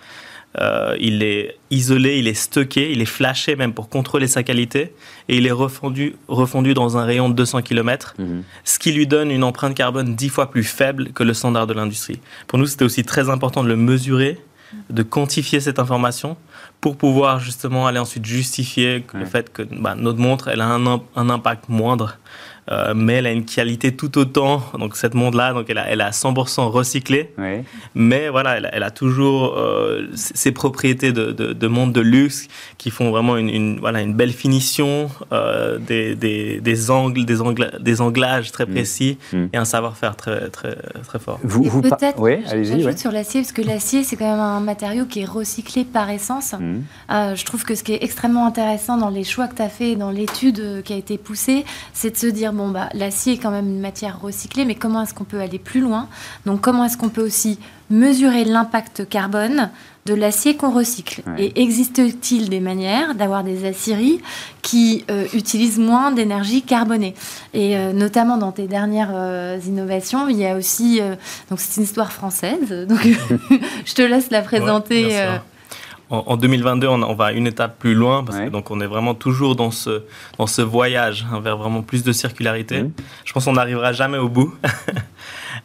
Euh, 0.61 0.97
il 1.01 1.23
est 1.23 1.57
isolé, 1.71 2.19
il 2.19 2.29
est 2.29 2.35
stocké, 2.35 2.93
il 2.93 3.01
est 3.01 3.07
flashé 3.07 3.57
même 3.57 3.73
pour 3.73 3.89
contrôler 3.89 4.27
sa 4.27 4.43
qualité 4.43 4.95
et 5.29 5.37
il 5.39 5.47
est 5.47 5.53
refondu, 5.53 6.17
refondu 6.29 6.75
dans 6.75 6.99
un 6.99 7.05
rayon 7.05 7.31
de 7.31 7.35
200 7.35 7.63
km, 7.63 8.15
mhm. 8.19 8.43
ce 8.65 8.79
qui 8.79 8.93
lui 8.93 9.07
donne 9.07 9.31
une 9.31 9.45
empreinte 9.45 9.75
carbone 9.75 10.15
10 10.15 10.29
fois 10.29 10.51
plus 10.51 10.65
faible 10.65 11.13
que 11.13 11.23
le 11.23 11.33
standard 11.33 11.67
de 11.67 11.73
l'industrie. 11.73 12.21
Pour 12.49 12.59
nous, 12.59 12.67
c'était 12.67 12.85
aussi 12.85 13.03
très 13.03 13.31
important 13.31 13.63
de 13.63 13.69
le 13.69 13.77
mesurer, 13.77 14.39
de 14.91 15.03
quantifier 15.03 15.61
cette 15.61 15.79
information 15.79 16.37
pour 16.81 16.97
pouvoir 16.97 17.39
justement 17.39 17.87
aller 17.87 17.99
ensuite 17.99 18.27
justifier 18.27 19.05
le 19.13 19.27
fait 19.27 19.53
que 19.53 19.63
bah, 19.63 19.95
notre 19.95 20.19
montre 20.19 20.49
elle 20.49 20.63
a 20.63 20.67
un, 20.67 21.01
un 21.15 21.31
impact 21.31 21.69
moindre 21.69 22.19
euh, 22.73 22.95
mais 22.95 23.15
elle 23.15 23.27
a 23.27 23.33
une 23.33 23.45
qualité 23.45 23.93
tout 23.93 24.17
autant. 24.19 24.63
Donc 24.79 24.97
cette 24.97 25.15
montre-là, 25.15 25.53
donc 25.53 25.67
elle 25.69 25.79
a, 25.79 25.89
elle 25.89 26.01
a 26.01 26.11
100% 26.11 26.69
recyclé. 26.69 27.33
Mais 27.95 28.29
voilà, 28.29 28.57
elle, 28.57 28.83
a 28.83 28.91
toujours 28.91 29.57
euh, 29.57 30.09
ses 30.15 30.53
propriétés 30.53 31.13
de, 31.13 31.33
de, 31.33 31.53
de, 31.53 31.67
montre 31.67 31.93
de 31.93 32.01
luxe 32.01 32.49
qui 32.79 32.91
font 32.91 33.11
vraiment 33.11 33.37
une, 33.37 33.79
voilà, 33.79 34.01
une 34.01 34.15
belle 34.15 34.33
finition, 34.33 35.11
euh, 35.33 35.79
des, 35.79 36.15
des, 36.15 36.61
des, 36.61 36.91
angles, 36.91 37.25
des, 37.25 37.37
des 37.81 38.01
anglages 38.01 38.53
très 38.53 38.65
mm. 38.65 38.71
précis 38.71 39.19
mm. 39.33 39.45
et 39.53 39.57
un 39.57 39.65
savoir-faire 39.65 40.17
très, 40.17 40.49
très, 40.49 40.77
très 41.07 41.19
fort. 41.19 41.39
Vous, 41.43 41.65
vous 41.65 41.83
peut-être, 41.83 42.19
oui, 42.19 42.39
allez-y. 42.49 42.99
sur 42.99 43.13
l'acier, 43.13 43.43
parce 43.43 43.53
que 43.53 43.63
l'acier, 43.63 44.05
c'est 44.05 44.17
quand 44.17 44.31
même 44.31 44.41
un 44.41 44.61
matériau 44.61 45.05
qui 45.05 45.21
est 45.21 45.27
recyclé 45.27 45.85
par 45.85 46.09
essence. 46.11 46.55
Mm. 46.55 47.35
je 47.35 47.45
trouve 47.45 47.65
que 47.65 47.75
ce 47.75 47.83
qui 47.83 47.93
est 47.93 48.03
extrêmement 48.03 48.47
intéressant 48.47 48.97
dans 48.97 49.11
les 49.11 49.25
choix 49.25 49.47
que 49.47 49.57
tu 49.57 49.63
as 49.63 49.69
fait, 49.69 49.97
dans 49.97 50.11
l'étude 50.11 50.83
qui 50.85 50.93
a 50.93 50.97
été 50.97 51.19
poussée, 51.19 51.65
c'est 51.93 52.11
de 52.11 52.17
se 52.17 52.27
dire 52.27 52.53
bon, 52.53 52.62
bah, 52.71 52.89
l'acier 52.95 53.35
est 53.35 53.39
quand 53.39 53.51
même 53.51 53.69
une 53.69 53.81
matière 53.81 54.21
recyclée, 54.21 54.65
mais 54.65 54.75
comment 54.75 55.03
est-ce 55.03 55.15
qu'on 55.15 55.25
peut 55.25 55.41
aller 55.41 55.59
plus 55.59 55.81
loin? 55.81 56.09
Donc, 56.47 56.61
comment 56.61 56.85
est-ce 56.85 56.97
qu'on 56.97 57.09
peut 57.09 57.25
aussi 57.25 57.59
mesurer 57.91 58.45
l'impact 58.45 59.09
carbone 59.09 59.71
de 60.07 60.15
l'acier 60.15 60.57
qu'on 60.57 60.71
recycle? 60.71 61.23
Et 61.39 61.63
existe-t-il 61.63 62.49
des 62.49 62.61
manières 62.61 63.15
d'avoir 63.15 63.45
des 63.45 63.67
aciéries 63.67 64.21
qui 64.63 65.05
euh, 65.11 65.27
utilisent 65.35 65.79
moins 65.79 66.11
d'énergie 66.11 66.63
carbonée? 66.63 67.15
Et 67.55 67.77
euh, 67.77 67.93
notamment 67.93 68.37
dans 68.37 68.53
tes 68.53 68.67
dernières 68.67 69.13
euh, 69.13 69.59
innovations, 69.67 70.29
il 70.29 70.39
y 70.39 70.47
a 70.47 70.57
aussi. 70.57 71.01
donc, 71.51 71.61
c'est 71.61 71.77
une 71.77 71.85
histoire 71.85 72.13
française, 72.13 72.87
donc 72.89 73.07
je 73.85 73.95
te 73.95 74.03
laisse 74.03 74.31
la 74.31 74.43
présenter 74.43 75.19
en, 76.13 76.37
2022, 76.37 76.87
on, 76.89 77.15
va 77.15 77.33
une 77.33 77.47
étape 77.47 77.79
plus 77.79 77.95
loin 77.95 78.23
parce 78.23 78.39
que 78.39 78.49
donc 78.51 78.71
on 78.71 78.81
est 78.81 78.87
vraiment 78.87 79.15
toujours 79.15 79.57
dans 79.57 79.71
ce 79.71 80.03
dans 80.39 80.47
ce 80.47 80.61
voyage 80.61 81.27
hein, 81.33 81.41
vers 81.41 81.57
vraiment 81.57 81.83
plus 81.83 82.05
de 82.05 82.13
circularité. 82.13 82.85
Je 83.25 83.33
pense 83.33 83.47
qu'on 83.47 83.55
n'arrivera 83.55 83.93
jamais 83.93 84.19
au 84.19 84.29
bout. 84.29 84.55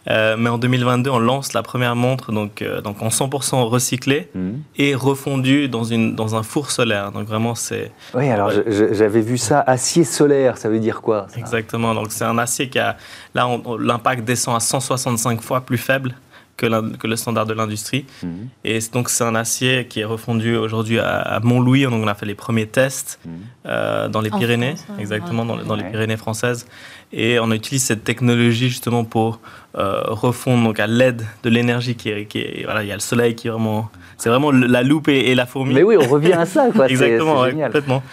Euh, 0.10 0.38
mais 0.38 0.50
en 0.50 0.58
2022, 0.58 1.10
on 1.10 1.20
lance 1.20 1.52
la 1.52 1.64
première 1.64 1.96
montre 1.96 2.32
donc, 2.32 2.62
euh, 2.62 2.80
donc 2.80 3.02
en 3.02 3.10
100% 3.10 3.64
recyclé 3.64 4.30
et 4.78 4.96
refondue 4.96 5.68
dans, 5.68 5.84
une, 5.84 6.16
dans 6.16 6.36
un 6.36 6.44
four 6.44 6.72
solaire. 6.72 7.12
Donc 7.12 7.28
vraiment, 7.28 7.56
c'est... 7.56 7.92
Oui, 8.14 8.30
alors 8.30 8.52
j'avais 8.68 9.20
vu 9.20 9.38
ça, 9.38 9.60
acier 9.68 10.06
solaire, 10.06 10.58
ça 10.58 10.70
veut 10.70 10.80
dire 10.80 11.02
quoi 11.02 11.28
Exactement, 11.36 11.94
donc 11.94 12.12
c'est 12.12 12.24
un 12.24 12.38
acier 12.38 12.70
qui 12.70 12.80
a... 12.80 12.96
Là, 13.34 13.50
l'impact 13.80 14.24
descend 14.24 14.56
à 14.56 14.60
165 14.62 15.42
fois 15.42 15.62
plus 15.62 15.78
faible 15.78 16.16
que, 16.58 16.98
que 16.98 17.08
le 17.08 17.16
standard 17.16 17.46
de 17.46 17.54
l'industrie. 17.54 18.06
Mhm. 18.24 18.50
Et 18.66 18.80
donc, 18.92 19.10
c'est 19.10 19.24
un 19.24 19.36
acier 19.36 19.88
qui 19.88 20.02
est 20.02 20.06
refondu 20.06 20.56
aujourd'hui 20.56 21.00
à, 21.00 21.40
Montlouis. 21.44 21.84
Donc, 21.84 22.04
on 22.04 22.08
a 22.08 22.16
fait 22.16 22.26
les 22.26 22.36
premiers 22.36 22.68
tests 22.68 23.20
mhm. 23.24 23.32
euh, 23.68 24.08
dans 24.10 24.22
les 24.22 24.32
Pyrénées, 24.32 24.76
exactement, 25.00 25.46
dans, 25.46 25.58
dans, 25.58 25.76
les 25.76 25.84
Pyrénées 25.84 26.18
françaises. 26.18 26.66
Et 27.14 27.40
on 27.40 27.52
utilise 27.52 27.84
cette 27.84 28.04
technologie 28.04 28.68
justement 28.68 29.06
pour 29.06 29.40
euh, 29.78 30.02
refondre 30.08 30.64
donc 30.64 30.80
à 30.80 30.88
l'aide 30.88 31.26
de 31.44 31.50
l'énergie 31.50 31.96
qui 31.96 32.10
est, 32.10 32.26
qui 32.26 32.40
est, 32.40 32.64
voilà, 32.66 32.84
il 32.84 32.90
y 32.90 32.92
a 32.92 32.96
le 32.96 33.00
soleil 33.00 33.36
qui 33.36 33.48
est 33.48 33.52
vraiment 33.52 33.90
c'est 34.18 34.30
vraiment 34.30 34.52
la 34.52 34.82
loupe 34.82 35.10
et, 35.10 35.36
la 35.36 35.46
fourmi. 35.46 35.76
Mais 35.76 35.84
oui, 35.84 35.96
on 35.96 36.08
revient 36.08 36.34
à 36.34 36.46
ça, 36.46 36.70
quoi. 36.76 36.88
Exactement, 36.90 37.46
complètement. 37.46 38.04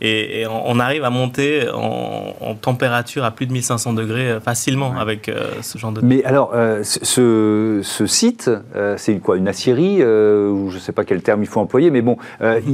Et, 0.00 0.44
on, 0.46 0.78
arrive 0.78 1.04
à 1.04 1.10
monter 1.10 1.66
en, 1.72 2.54
température 2.54 3.24
à 3.24 3.30
plus 3.30 3.46
de 3.46 3.52
1500 3.52 3.94
degrés 3.94 4.30
euh, 4.30 4.40
facilement 4.40 4.94
avec 4.98 5.28
euh, 5.28 5.50
ce 5.62 5.78
genre 5.78 5.92
de. 5.92 6.00
Mais 6.02 6.22
alors, 6.24 6.52
euh, 6.54 6.82
ce, 6.82 7.80
ce, 7.82 8.06
site, 8.06 8.50
c'est 8.96 9.18
quoi 9.20 9.36
Une 9.38 9.48
acierie 9.48 10.02
ou 10.04 10.70
je 10.70 10.76
ne 10.76 10.80
sais 10.80 10.92
pas 10.92 11.04
quel 11.04 11.22
terme 11.22 11.42
il 11.42 11.46
faut 11.46 11.60
employer, 11.60 11.90
mais 11.90 12.02
bon, 12.02 12.16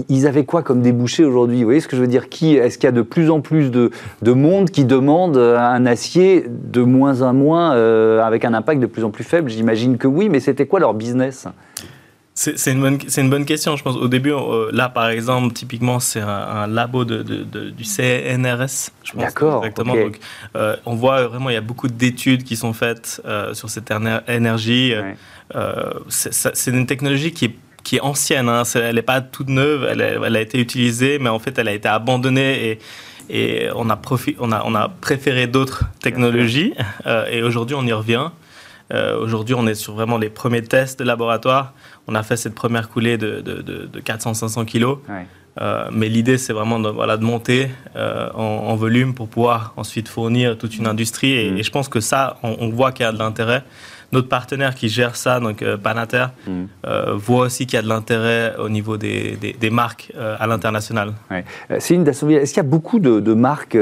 ils 0.09 0.27
avaient 0.27 0.45
quoi 0.45 0.63
comme 0.63 0.83
débouché 0.83 1.25
aujourd'hui? 1.25 1.59
Vous 1.59 1.65
voyez 1.65 1.81
ce 1.81 1.89
que 1.89 1.97
je 1.97 2.01
veux 2.01 2.09
dire? 2.09 2.29
Qui 2.29 2.57
Est-ce 2.57 2.77
qu'il 2.79 2.87
y 2.87 2.89
a 2.89 2.93
de 2.93 3.03
plus 3.03 3.31
en 3.31 3.41
plus 3.41 3.71
de, 3.71 3.91
de 4.23 4.33
monde 4.33 4.71
qui 4.71 4.85
demande 4.85 5.37
un 5.37 5.87
acier 5.87 6.45
de 6.49 6.83
moins 6.83 7.23
en 7.23 7.33
moins 7.33 7.71
avec 8.21 8.45
un 8.45 8.55
impact 8.55 8.81
de 8.81 8.87
plus 8.87 9.05
en 9.05 9.11
plus 9.11 9.25
faible? 9.25 9.49
J'imagine 9.49 9.97
que 9.97 10.09
oui, 10.09 10.29
mais 10.29 10.41
c'était 10.41 10.67
quoi 10.67 10.81
leur 10.81 10.95
business? 10.95 11.47
C'est 12.35 12.73
une, 12.73 12.81
bonne, 12.81 12.99
une 13.17 13.31
bonne 13.31 13.45
question, 13.45 13.77
je 13.77 13.83
pense. 13.83 13.97
Au 13.97 14.09
début, 14.09 14.33
euh, 14.33 14.71
là, 14.73 14.89
par 14.89 15.09
exemple, 15.09 15.53
typiquement, 15.53 16.01
c'est 16.01 16.21
un, 16.21 16.67
labo 16.67 17.05
de, 17.05 17.23
du 17.23 17.85
CNRS, 17.85 18.93
D'accord. 19.15 19.65
Exactement. 19.65 19.95
Donc, 19.95 20.19
euh, 20.57 20.77
on 20.87 20.95
voit 20.95 21.27
vraiment, 21.27 21.51
il 21.51 21.55
y 21.55 21.57
a 21.57 21.63
beaucoup 21.63 21.89
d'études 21.89 22.45
qui 22.45 22.57
sont 22.57 22.73
faites 22.73 23.21
euh, 23.27 23.53
sur 23.53 23.69
cette 23.69 23.93
énergie. 24.29 24.95
c'est 26.09 26.71
une 26.71 26.87
technologie 26.87 27.33
qui 27.33 27.47
est, 27.47 27.55
qui 27.83 27.97
est 27.97 28.01
ancienne. 28.01 28.49
Hein. 28.49 28.63
elle 28.75 28.95
n'est 28.95 29.03
pas 29.03 29.21
toute 29.21 29.49
neuve. 29.49 29.87
Elle, 29.91 30.01
elle, 30.01 30.37
a 30.37 30.41
été 30.41 30.59
utilisée, 30.61 31.19
mais 31.19 31.29
en 31.29 31.41
fait, 31.41 31.59
elle 31.59 31.69
a 31.69 31.75
été 31.75 31.89
abandonnée 31.89 32.71
et 32.71 32.79
et 33.33 33.69
on 33.77 33.89
a, 33.91 34.01
on 34.41 34.51
a, 34.51 34.65
on 34.65 34.75
a 34.75 34.89
préféré 34.89 35.47
d'autres 35.47 35.85
technologies 36.03 36.75
et 37.31 37.45
aujourd'hui 37.45 37.77
on 37.77 37.87
y 37.87 37.93
revient. 37.93 38.31
Aujourd'hui 38.93 39.55
on 39.55 39.67
est 39.67 39.75
sur 39.75 39.95
vraiment 39.95 40.19
les 40.19 40.31
premiers 40.31 40.63
tests 40.63 40.99
de 40.99 41.05
laboratoire 41.05 41.75
on 42.11 42.15
a 42.17 42.23
fait 42.23 42.37
cette 42.37 42.55
première 42.55 42.89
coulée 42.89 43.19
de, 43.19 43.41
de, 43.41 44.01
400-500 44.01 44.65
kilos. 44.65 44.99
Euh, 45.61 45.89
mais 45.93 46.09
l'idée, 46.09 46.39
c'est 46.39 46.53
vraiment 46.53 46.79
de, 46.79 46.89
voilà, 46.89 47.17
de 47.17 47.25
monter 47.25 47.71
euh, 47.97 48.31
en, 48.33 48.75
volume 48.77 49.15
pour 49.15 49.29
pouvoir 49.29 49.75
ensuite 49.77 50.09
fournir 50.09 50.57
toute 50.57 50.77
une 50.77 50.87
industrie. 50.87 51.33
Et, 51.33 51.51
mm. 51.51 51.63
je 51.63 51.71
pense 51.71 51.89
que 51.89 52.01
ça, 52.01 52.39
on 52.43 52.69
voit 52.71 52.93
qu'il 52.93 53.05
y 53.05 53.09
a 53.09 53.13
de 53.13 53.19
l'intérêt 53.19 53.63
notre 54.13 54.29
partenaire 54.29 54.75
qui 54.75 54.89
gère 54.89 55.17
ça, 55.17 55.41
donc 55.41 55.63
euh, 55.63 55.77
Panater, 55.77 56.27
mm. 56.47 56.65
euh, 56.87 57.15
voit 57.15 57.47
aussi 57.47 57.67
qu'il 57.67 57.77
y 57.77 57.79
a 57.79 57.83
de 57.83 57.89
l'intérêt 57.89 58.55
au 58.59 58.69
niveau 58.69 58.97
des, 58.97 59.37
des, 59.37 59.71
marques 59.71 60.13
euh, 60.17 60.37
à 60.39 60.47
l'international. 60.47 61.13
Ouais. 61.31 61.45
Céline 61.79 62.07
est-ce 62.09 62.25
qu'il 62.25 62.57
y 62.57 62.61
a 62.61 62.63
beaucoup 62.63 62.99
de, 62.99 63.35
marques 63.35 63.79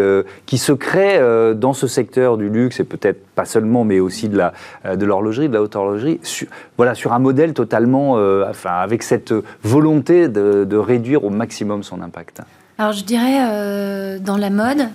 qui 0.46 0.58
se 0.58 0.72
créent 0.72 1.20
dans 1.54 1.72
ce 1.72 1.86
secteur 1.86 2.36
du 2.36 2.48
luxe, 2.50 2.80
et 2.80 2.84
peut-être 2.84 3.26
pas 3.34 3.44
seulement, 3.44 3.84
mais 3.84 3.98
aussi 3.98 4.28
de, 4.28 4.36
la, 4.36 4.52
de 4.96 5.04
l'horlogerie, 5.06 5.48
de 5.48 5.54
la 5.54 5.62
haute 5.62 5.74
horlogerie, 5.74 6.20
sur, 6.22 6.46
voilà, 6.76 6.94
sur 6.94 7.12
un 7.12 7.18
modèle 7.18 7.54
totalement, 7.54 8.12
enfin, 8.48 8.72
avec 8.72 9.02
cette 9.02 9.32
volonté 9.62 10.28
de, 10.28 10.64
de, 10.64 10.76
réduire 10.76 11.24
au 11.24 11.30
maximum 11.30 11.82
son 11.82 12.02
impact? 12.02 12.42
Alors 12.76 12.92
je 12.92 13.04
dirais 13.04 14.18
dans 14.20 14.36
la 14.36 14.50
mode, 14.50 14.88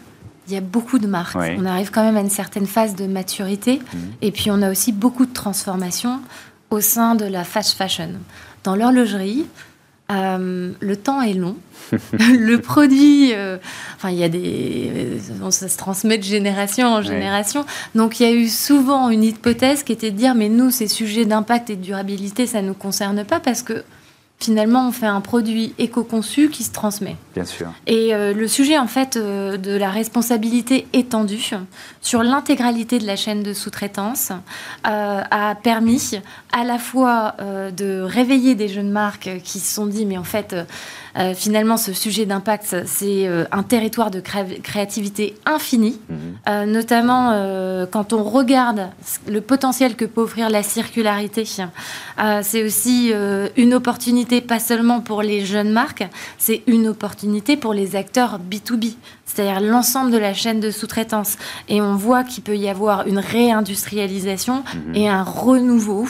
il 0.47 0.53
y 0.53 0.57
a 0.57 0.61
beaucoup 0.61 0.99
de 0.99 1.07
marques. 1.07 1.35
On 1.35 1.65
arrive 1.65 1.91
quand 1.91 2.03
même 2.03 2.17
à 2.17 2.21
une 2.21 2.29
certaine 2.29 2.67
phase 2.67 2.95
de 2.95 3.05
maturité. 3.05 3.79
Mhm. 3.79 3.99
Et 4.21 4.31
puis, 4.31 4.51
on 4.51 4.61
a 4.61 4.69
aussi 4.69 4.91
beaucoup 4.91 5.25
de 5.25 5.33
transformations 5.33 6.19
au 6.69 6.81
sein 6.81 7.15
de 7.15 7.25
la 7.25 7.43
fast 7.43 7.77
fashion. 7.77 8.09
Dans 8.63 8.75
l'horlogerie, 8.75 9.45
euh, 10.11 10.71
le 10.79 10.95
temps 10.95 11.21
est 11.21 11.33
long. 11.33 11.55
le 12.11 12.57
produit, 12.57 13.31
euh, 13.33 13.57
enfin, 13.95 14.09
il 14.09 14.17
y 14.17 14.23
a 14.23 14.29
des. 14.29 14.91
Euh, 15.41 15.51
ça 15.51 15.69
se 15.69 15.77
transmet 15.77 16.17
de 16.17 16.23
génération 16.23 16.87
en 16.87 17.01
génération. 17.01 17.65
Donc, 17.95 18.19
il 18.19 18.23
y 18.23 18.29
a 18.29 18.33
eu 18.33 18.49
souvent 18.49 19.09
une 19.09 19.23
hypothèse 19.23 19.83
qui 19.83 19.93
était 19.93 20.11
de 20.11 20.17
dire 20.17 20.35
mais 20.35 20.49
nous, 20.49 20.71
ces 20.71 20.87
sujets 20.87 21.25
d'impact 21.25 21.69
et 21.69 21.75
de 21.75 21.81
durabilité, 21.81 22.47
ça 22.47 22.61
ne 22.61 22.67
nous 22.67 22.73
concerne 22.73 23.23
pas 23.23 23.39
parce 23.39 23.61
que 23.61 23.83
finalement, 24.43 24.87
on 24.87 24.91
fait 24.91 25.05
un 25.05 25.21
produit 25.21 25.73
éco-conçu 25.77 26.49
qui 26.49 26.63
se 26.63 26.71
transmet. 26.71 27.15
Bien 27.33 27.45
sûr. 27.45 27.67
Et 27.87 28.13
euh, 28.13 28.33
le 28.33 28.47
sujet, 28.47 28.77
en 28.77 28.87
fait, 28.87 29.15
euh, 29.15 29.57
de 29.57 29.71
la 29.71 29.89
responsabilité 29.89 30.85
étendue 30.93 31.51
sur 32.01 32.23
l'intégralité 32.23 32.99
de 32.99 33.07
la 33.07 33.15
chaîne 33.15 33.41
de 33.41 33.53
sous-traitance 33.53 34.31
euh, 34.85 35.21
a 35.29 35.55
permis 35.55 36.19
à 36.51 36.63
la 36.63 36.77
fois 36.77 37.35
de 37.75 38.01
réveiller 38.01 38.55
des 38.55 38.67
jeunes 38.67 38.91
marques 38.91 39.29
qui 39.43 39.59
se 39.59 39.73
sont 39.73 39.85
dit, 39.85 40.05
mais 40.05 40.17
en 40.17 40.23
fait, 40.23 40.55
euh, 41.17 41.33
finalement, 41.35 41.77
ce 41.77 41.93
sujet 41.93 42.25
d'impact, 42.25 42.75
c'est 42.85 43.27
euh, 43.27 43.45
un 43.51 43.63
territoire 43.63 44.09
de 44.09 44.19
créativité 44.19 45.35
infini, 45.45 45.99
mhm. 46.09 46.17
euh, 46.49 46.65
notamment 46.65 47.13
quand 47.91 48.13
on 48.13 48.23
regarde 48.23 48.89
le 49.27 49.41
potentiel 49.41 49.95
que 49.95 50.05
peut 50.05 50.21
offrir 50.21 50.49
la 50.49 50.63
circularité. 50.63 51.45
c'est 52.41 52.63
aussi 52.63 53.11
une 53.57 53.73
opportunité, 53.73 54.41
pas 54.41 54.59
seulement 54.59 55.01
pour 55.01 55.21
les 55.21 55.45
jeunes 55.45 55.71
marques, 55.71 56.07
c'est 56.37 56.63
une 56.67 56.87
opportunité 56.87 57.57
pour 57.57 57.73
les 57.73 57.95
acteurs 57.95 58.39
B2B 58.39 58.95
c'est-à-dire 59.33 59.61
l'ensemble 59.61 60.11
de 60.11 60.17
la 60.17 60.33
chaîne 60.33 60.59
de 60.59 60.71
sous-traitance. 60.71 61.37
Et 61.67 61.81
on 61.81 61.95
voit 61.95 62.23
qu'il 62.23 62.43
peut 62.43 62.57
y 62.57 62.69
avoir 62.69 63.07
une 63.07 63.19
réindustrialisation 63.19 64.63
mhm. 64.73 64.95
et 64.95 65.09
un 65.09 65.23
renouveau 65.23 66.07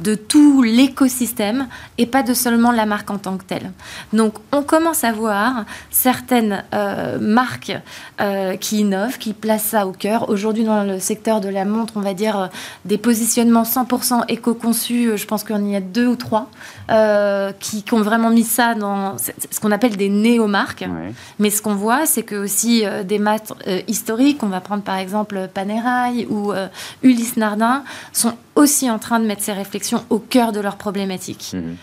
de 0.00 0.14
tout 0.14 0.62
l'écosystème 0.62 1.66
et 1.98 2.06
pas 2.06 2.22
de 2.22 2.34
seulement 2.34 2.72
la 2.72 2.86
marque 2.86 3.10
en 3.10 3.18
tant 3.18 3.36
que 3.36 3.44
telle. 3.44 3.72
Donc 4.12 4.34
on 4.52 4.62
commence 4.62 5.04
à 5.04 5.12
voir 5.12 5.64
certaines 5.90 6.64
euh, 6.74 7.18
marques 7.18 7.72
euh, 8.20 8.56
qui 8.56 8.80
innovent, 8.80 9.18
qui 9.18 9.32
placent 9.32 9.64
ça 9.64 9.86
au 9.86 9.92
cœur. 9.92 10.28
Aujourd'hui 10.28 10.64
dans 10.64 10.84
le 10.84 10.98
secteur 10.98 11.40
de 11.40 11.48
la 11.48 11.64
montre, 11.64 11.94
on 11.96 12.00
va 12.00 12.14
dire 12.14 12.38
euh, 12.38 12.46
des 12.84 12.98
positionnements 12.98 13.64
100% 13.64 14.24
éco-conçus, 14.28 15.16
je 15.16 15.26
pense 15.26 15.44
qu'il 15.44 15.70
y 15.70 15.76
a 15.76 15.80
deux 15.80 16.06
ou 16.06 16.16
trois 16.16 16.48
qui, 17.60 17.84
ont 17.92 18.02
vraiment 18.02 18.30
mis 18.30 18.44
ça 18.44 18.74
dans 18.74 19.16
ce 19.18 19.60
qu'on 19.60 19.70
appelle 19.70 19.96
des 19.96 20.08
néo-marques. 20.08 20.84
Mais 21.38 21.50
ce 21.50 21.62
qu'on 21.62 21.74
voit, 21.74 22.06
c'est 22.06 22.22
que 22.22 22.36
aussi 22.36 22.61
euh, 22.64 23.02
des 23.02 23.18
maths 23.18 23.52
euh, 23.66 23.80
historiques, 23.88 24.42
on 24.42 24.48
va 24.48 24.60
prendre 24.60 24.82
par 24.82 24.96
exemple 24.96 25.48
Panerai 25.52 26.26
ou 26.28 26.52
euh, 26.52 26.68
Ulysse 27.02 27.36
Nardin, 27.36 27.84
sont 28.12 28.34
aussi 28.54 28.90
en 28.90 28.98
train 28.98 29.18
de 29.18 29.26
mettre 29.26 29.42
ces 29.42 29.52
réflexions 29.52 30.04
au 30.10 30.18
cœur 30.18 30.52
de 30.52 30.60
leurs 30.60 30.76
problématiques. 30.76 31.54
Mhm. 31.54 31.76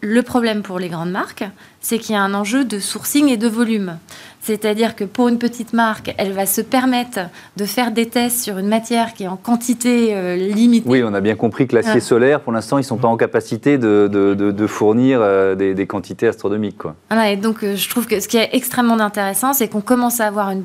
le 0.00 0.22
problème 0.22 0.62
pour 0.62 0.78
les 0.78 0.88
grandes 0.88 1.10
marques, 1.10 1.44
c'est 1.80 1.98
qu'il 1.98 2.14
y 2.14 2.18
a 2.18 2.22
un 2.22 2.34
enjeu 2.34 2.64
de 2.64 2.78
sourcing 2.78 3.28
et 3.28 3.36
de 3.36 3.48
volume. 3.48 3.98
C'est-à-dire 4.44 4.94
que 4.94 5.04
pour 5.04 5.28
une 5.28 5.38
petite 5.38 5.72
marque, 5.72 6.14
elle 6.18 6.32
va 6.32 6.44
se 6.44 6.60
permettre 6.60 7.20
de 7.56 7.64
faire 7.64 7.92
des 7.92 8.06
tests 8.06 8.42
sur 8.42 8.58
une 8.58 8.68
matière 8.68 9.14
qui 9.14 9.24
est 9.24 9.28
en 9.28 9.38
quantité 9.38 10.14
euh, 10.14 10.36
limitée. 10.36 10.86
Oui, 10.86 11.02
on 11.02 11.14
a 11.14 11.22
bien 11.22 11.34
compris 11.34 11.66
que 11.66 11.74
l'acier 11.74 12.00
solaire, 12.00 12.40
pour 12.40 12.52
l'instant, 12.52 12.76
ils 12.76 12.82
ne 12.82 12.86
sont 12.86 12.98
pas 12.98 13.08
en 13.08 13.16
capacité 13.16 13.78
de, 13.78 14.06
de, 14.06 14.66
fournir 14.66 15.20
euh, 15.22 15.54
des, 15.54 15.86
quantités 15.86 16.28
astronomiques. 16.28 16.76
Quoi. 16.76 16.94
et 17.26 17.36
donc, 17.36 17.64
euh, 17.64 17.74
je 17.74 17.88
trouve 17.88 18.06
que 18.06 18.20
ce 18.20 18.28
qui 18.28 18.36
est 18.36 18.50
extrêmement 18.52 19.00
intéressant, 19.00 19.54
c'est 19.54 19.68
qu'on 19.68 19.80
commence 19.80 20.20
à 20.20 20.26
avoir 20.26 20.50
une 20.50 20.64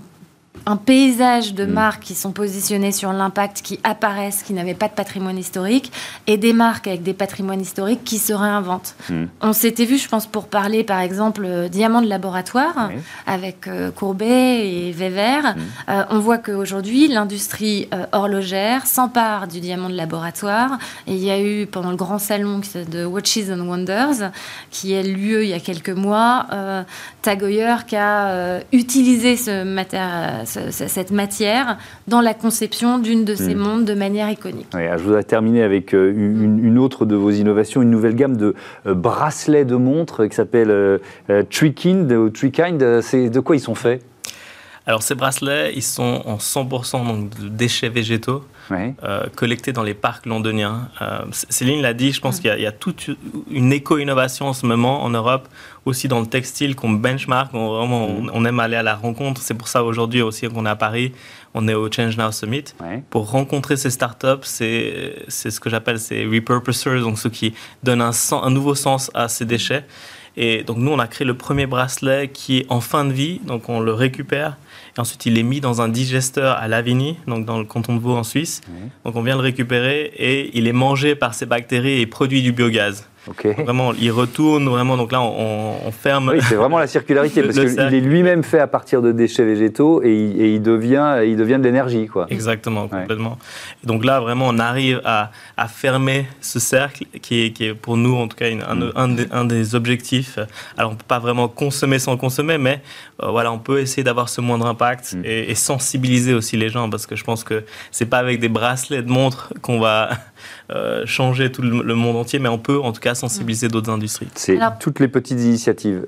un 0.66 0.78
paysage 0.78 1.54
de 1.54 1.66
mm. 1.66 1.72
marques 1.72 2.04
qui 2.04 2.16
sont 2.16 2.32
positionnées 2.32 2.92
sur 2.92 3.14
l'impact, 3.14 3.62
qui 3.62 3.80
apparaissent, 3.84 4.44
qui 4.44 4.54
n'avaient 4.54 4.74
pas 4.74 4.88
de 4.88 4.94
patrimoine 4.94 5.38
historique, 5.38 5.92
et 6.28 6.38
des 6.38 6.54
marques 6.54 6.88
avec 6.88 7.04
des 7.04 7.14
patrimoines 7.14 7.62
historiques 7.62 8.04
qui 8.04 8.18
se 8.18 8.34
réinventent. 8.34 8.96
Mm. 9.10 9.26
On 9.42 9.54
s'était 9.54 9.86
vu, 9.86 9.98
je 9.98 10.08
pense, 10.08 10.28
pour 10.28 10.48
parler, 10.48 10.84
par 10.84 11.00
exemple, 11.00 11.44
euh, 11.46 11.68
Diamant 11.70 12.02
de 12.02 12.08
laboratoire, 12.08 12.90
avec 13.28 13.68
euh, 13.68 13.92
Courbet 13.92 14.68
et 14.68 14.92
Weber. 14.92 15.44
Mm. 15.44 15.60
Euh, 15.90 16.04
on 16.10 16.20
voit 16.20 16.38
qu'aujourd'hui, 16.38 17.08
l'industrie 17.08 17.90
horlogère 18.12 18.86
s'empare 18.86 19.48
du 19.48 19.60
diamant 19.60 19.90
de 19.90 19.96
laboratoire. 19.96 20.78
Et 21.08 21.14
il 21.14 21.24
y 21.24 21.30
a 21.30 21.40
eu, 21.42 21.66
pendant 21.68 21.92
le 21.92 21.96
grand 21.96 22.20
salon 22.20 22.62
de 22.92 23.06
Watches 23.06 23.50
and 23.52 23.66
Wonders, 23.66 24.32
qui 24.72 24.96
a 24.96 25.04
lieu 25.04 25.44
il 25.44 25.50
y 25.50 25.54
a 25.54 25.60
quelques 25.60 25.90
mois, 25.90 26.48
Tag 27.22 27.44
qui 27.88 27.96
a 27.96 28.60
utilisé 28.72 29.38
ce 29.38 29.64
matériel 29.64 30.46
cette 30.50 31.12
matière 31.12 31.78
dans 32.08 32.22
la 32.22 32.34
conception 32.34 33.00
d'une 33.00 33.26
de 33.26 33.36
ces 33.36 33.56
hmm. 33.56 33.60
montres 33.60 33.86
de 33.86 33.94
manière 33.94 34.30
iconique. 34.30 34.68
je 34.74 35.04
voudrais 35.04 35.24
terminer 35.24 35.64
avec 35.64 35.94
euh, 35.94 36.12
une, 36.12 36.80
autre 36.80 37.06
de 37.06 37.16
vos 37.16 37.32
innovations, 37.32 37.82
une 37.82 37.92
nouvelle 37.92 38.16
gamme 38.16 38.38
de 38.38 38.56
euh, 38.86 38.94
bracelets 38.94 39.66
de 39.66 39.76
montres 39.76 40.28
qui 40.28 40.36
s'appelle 40.36 40.72
euh, 40.72 40.98
ou 41.30 42.30
Trikind. 42.30 43.02
C'est 43.02 43.30
de 43.30 43.40
quoi 43.40 43.56
ils 43.56 43.62
sont 43.62 43.76
faits? 43.76 44.04
Alors 44.86 45.04
ces 45.04 45.16
bracelets, 45.16 45.74
ils 45.76 45.84
sont 45.84 46.22
en 46.26 46.38
100% 46.38 47.08
donc, 47.08 47.30
de 47.40 47.48
déchets 47.48 47.90
végétaux 47.90 48.44
collectés 49.36 49.74
dans 49.74 49.84
les 49.84 49.94
parcs 49.94 50.26
londoniens. 50.26 50.90
Céline 51.32 51.82
l'a 51.82 51.94
dit, 51.94 52.12
je 52.12 52.22
pense 52.22 52.40
qu'il 52.40 52.60
y, 52.60 52.66
a 52.66 52.72
toute 52.72 53.10
une 53.50 53.74
éco-innovation 53.74 54.48
en 54.48 54.54
ce 54.54 54.66
moment 54.66 55.04
en 55.04 55.10
Europe 55.10 55.48
aussi 55.86 56.08
dans 56.08 56.20
le 56.20 56.26
textile 56.26 56.76
qu'on 56.76 56.92
benchmark, 56.92 57.54
on, 57.54 57.78
vraiment, 57.78 58.08
mm. 58.08 58.32
on, 58.34 58.46
aime 58.46 58.60
aller 58.60 58.76
à 58.76 58.84
la 58.84 58.96
rencontre. 58.96 59.42
C'est 59.42 59.54
pour 59.54 59.68
ça 59.68 59.84
aujourd'hui 59.84 60.22
aussi 60.22 60.48
qu'on 60.48 60.66
est 60.66 60.70
à 60.70 60.76
Paris, 60.76 61.14
on 61.54 61.68
est 61.68 61.74
au 61.74 61.92
Change 61.92 62.18
Now 62.18 62.32
Summit. 62.32 62.66
Pour 63.10 63.30
rencontrer 63.30 63.78
ces 63.78 63.90
startups, 63.90 64.44
c'est 64.44 65.16
ce 65.28 65.60
que 65.60 65.70
j'appelle 65.70 66.00
ces 66.00 66.26
repurposers, 66.26 67.02
donc 67.02 67.18
ceux 67.18 67.30
qui 67.30 67.54
donnent 67.84 68.02
un, 68.02 68.12
un 68.32 68.50
nouveau 68.50 68.76
sens 68.76 69.12
à 69.14 69.28
ces 69.28 69.46
déchets. 69.46 69.86
Et 70.38 70.64
donc 70.64 70.78
nous, 70.78 70.92
on 70.92 71.00
a 71.00 71.08
créé 71.08 71.26
le 71.26 71.36
premier 71.36 71.66
bracelet 71.66 72.30
qui 72.30 72.60
est 72.60 72.66
en 72.70 72.82
fin 72.82 73.04
de 73.04 73.12
vie, 73.12 73.42
donc 73.46 73.68
on 73.68 73.80
le 73.80 73.94
récupère. 73.94 74.58
Ensuite, 75.00 75.26
il 75.26 75.38
est 75.38 75.44
mis 75.44 75.62
dans 75.62 75.82
un 75.82 75.88
digesteur 75.88 76.58
à 76.58 76.68
Lavigny, 76.68 77.18
donc 77.26 77.46
dans 77.46 77.58
le 77.58 77.64
canton 77.64 77.96
de 77.96 78.02
Vaud 78.02 78.18
en 78.18 78.24
Suisse. 78.24 78.62
Donc 79.06 79.16
on 79.16 79.22
vient 79.22 79.36
le 79.36 79.42
récupérer 79.42 80.12
et 80.18 80.58
il 80.58 80.68
est 80.68 80.74
mangé 80.74 81.16
par 81.16 81.34
ces 81.34 81.46
bactéries 81.46 82.02
et 82.02 82.06
produit 82.06 82.42
du 82.42 82.52
biogaz. 82.52 83.09
Vraiment, 83.28 83.94
il 83.94 84.12
retourne 84.12 84.68
vraiment. 84.68 84.98
Donc 84.98 85.12
là, 85.12 85.22
on, 85.22 85.92
ferme. 85.92 86.30
Oui, 86.30 86.42
c'est 86.42 86.56
vraiment 86.56 86.80
la 86.80 86.88
circularité 86.88 87.42
parce 87.44 87.58
qu'il 87.58 87.80
est 87.80 88.02
lui-même 88.02 88.44
fait 88.44 88.60
à 88.60 88.68
partir 88.68 89.02
de 89.02 89.12
déchets 89.12 89.46
végétaux 89.46 90.02
et 90.04 90.14
il, 90.14 90.62
devient, 90.62 91.22
il 91.26 91.36
devient 91.36 91.58
de 91.58 91.64
l'énergie, 91.64 92.08
quoi. 92.08 92.28
Exactement, 92.30 92.88
complètement. 92.88 93.38
donc 93.84 94.06
là, 94.06 94.20
vraiment, 94.20 94.48
on 94.48 94.60
arrive 94.60 95.02
à, 95.06 95.32
fermer 95.68 96.26
ce 96.42 96.60
cercle 96.60 97.06
qui 97.22 97.46
est, 97.46 97.52
qui 97.52 97.66
est, 97.66 97.74
pour 97.74 97.96
nous, 97.98 98.16
en 98.16 98.28
tout 98.28 98.36
cas, 98.36 98.50
mm. 98.50 99.28
un, 99.32 99.46
des, 99.46 99.76
objectifs. 99.76 100.40
Alors, 100.78 100.92
on 100.92 100.96
peut 100.96 101.06
pas 101.08 101.20
vraiment 101.20 101.48
consommer 101.48 102.00
sans 102.00 102.18
consommer, 102.18 102.58
mais 102.58 102.82
euh, 103.22 103.30
voilà, 103.30 103.52
on 103.52 103.60
peut 103.60 103.80
essayer 103.80 104.04
d'avoir 104.04 104.30
ce 104.30 104.42
moindre 104.42 104.66
impact 104.66 105.14
mm. 105.14 105.26
et, 105.26 105.56
sensibiliser 105.56 106.34
aussi 106.34 106.58
les 106.58 106.70
gens 106.70 106.90
parce 106.90 107.06
que 107.06 107.16
je 107.16 107.24
pense 107.24 107.44
que 107.44 107.64
c'est 107.92 108.06
pas 108.06 108.18
avec 108.18 108.40
des 108.40 108.50
bracelets 108.50 109.04
de 109.04 109.12
montre 109.12 109.54
qu'on 109.62 109.80
va 109.80 110.10
euh, 110.72 111.06
changer 111.06 111.52
tout 111.52 111.62
le, 111.62 111.96
monde 111.96 112.18
entier, 112.18 112.40
mais 112.40 112.50
on 112.50 112.58
peut 112.58 112.80
en 112.80 112.92
tout 112.92 113.02
cas 113.02 113.16
sensibiliser 113.16 113.68
mm. 113.68 113.72
d'autres 113.72 113.92
industries. 113.92 114.28
C'est 114.36 114.60
toutes 114.80 115.00
les 115.00 115.08
petites 115.08 115.40
initiatives 115.40 116.06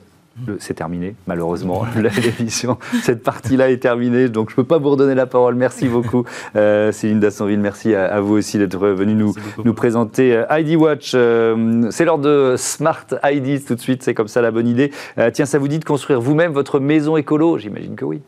c'est 0.60 0.74
terminé, 0.74 1.16
malheureusement, 1.28 1.86
l'émission. 2.40 2.78
Cette 3.04 3.22
partie-là 3.22 3.70
est 3.70 3.78
terminée, 3.78 4.30
donc 4.30 4.50
je 4.50 4.54
ne 4.54 4.56
peux 4.56 4.64
pas 4.64 4.78
vous 4.78 4.90
redonner 4.90 5.14
la 5.14 5.26
parole. 5.26 5.56
Merci 5.56 5.88
beaucoup, 5.90 6.24
euh, 6.56 6.92
Céline 6.94 7.20
Dassonville. 7.20 7.60
Merci 7.60 7.94
à, 7.94 8.20
vous 8.22 8.36
aussi 8.36 8.58
d'être 8.58 8.78
venu 8.78 9.14
nous, 9.14 9.36
nous 9.64 9.74
présenter 9.74 10.34
euh, 10.34 10.60
ID 10.60 10.78
Watch. 10.78 11.12
c'est 11.12 12.06
l'heure 12.06 12.18
de 12.18 12.56
Smart 12.58 13.06
ID 13.24 13.64
tout 13.66 13.76
de 13.76 13.82
suite, 13.82 14.04
c'est 14.04 14.14
comme 14.14 14.30
ça 14.30 14.42
la 14.42 14.52
bonne 14.52 14.68
idée. 14.68 14.92
tiens, 15.34 15.46
ça 15.46 15.60
vous 15.60 15.68
dit 15.68 15.80
de 15.80 15.86
construire 15.86 16.22
vous-même 16.22 16.54
votre 16.54 16.80
maison 16.80 17.18
écolo? 17.18 17.58
J'imagine 17.58 17.96
que 17.96 18.06
oui. 18.06 18.22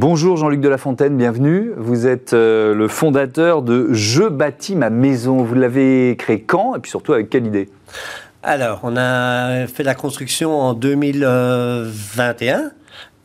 Bonjour 0.00 0.36
Jean-Luc 0.36 0.60
Delafontaine, 0.60 1.16
bienvenue. 1.16 1.72
Vous 1.76 2.06
êtes 2.06 2.32
euh, 2.32 2.72
le 2.72 2.86
fondateur 2.86 3.62
de 3.62 3.88
Je 3.90 4.22
bâtis 4.22 4.76
ma 4.76 4.90
maison. 4.90 5.42
Vous 5.42 5.56
l'avez 5.56 6.14
créé 6.16 6.40
quand 6.40 6.76
et 6.76 6.78
puis 6.78 6.88
surtout 6.88 7.14
avec 7.14 7.28
quelle 7.30 7.48
idée? 7.48 7.68
Alors, 8.44 8.78
on 8.84 8.96
a 8.96 9.66
fait 9.66 9.82
la 9.82 9.96
construction 9.96 10.56
en 10.56 10.74
2021 10.74 12.70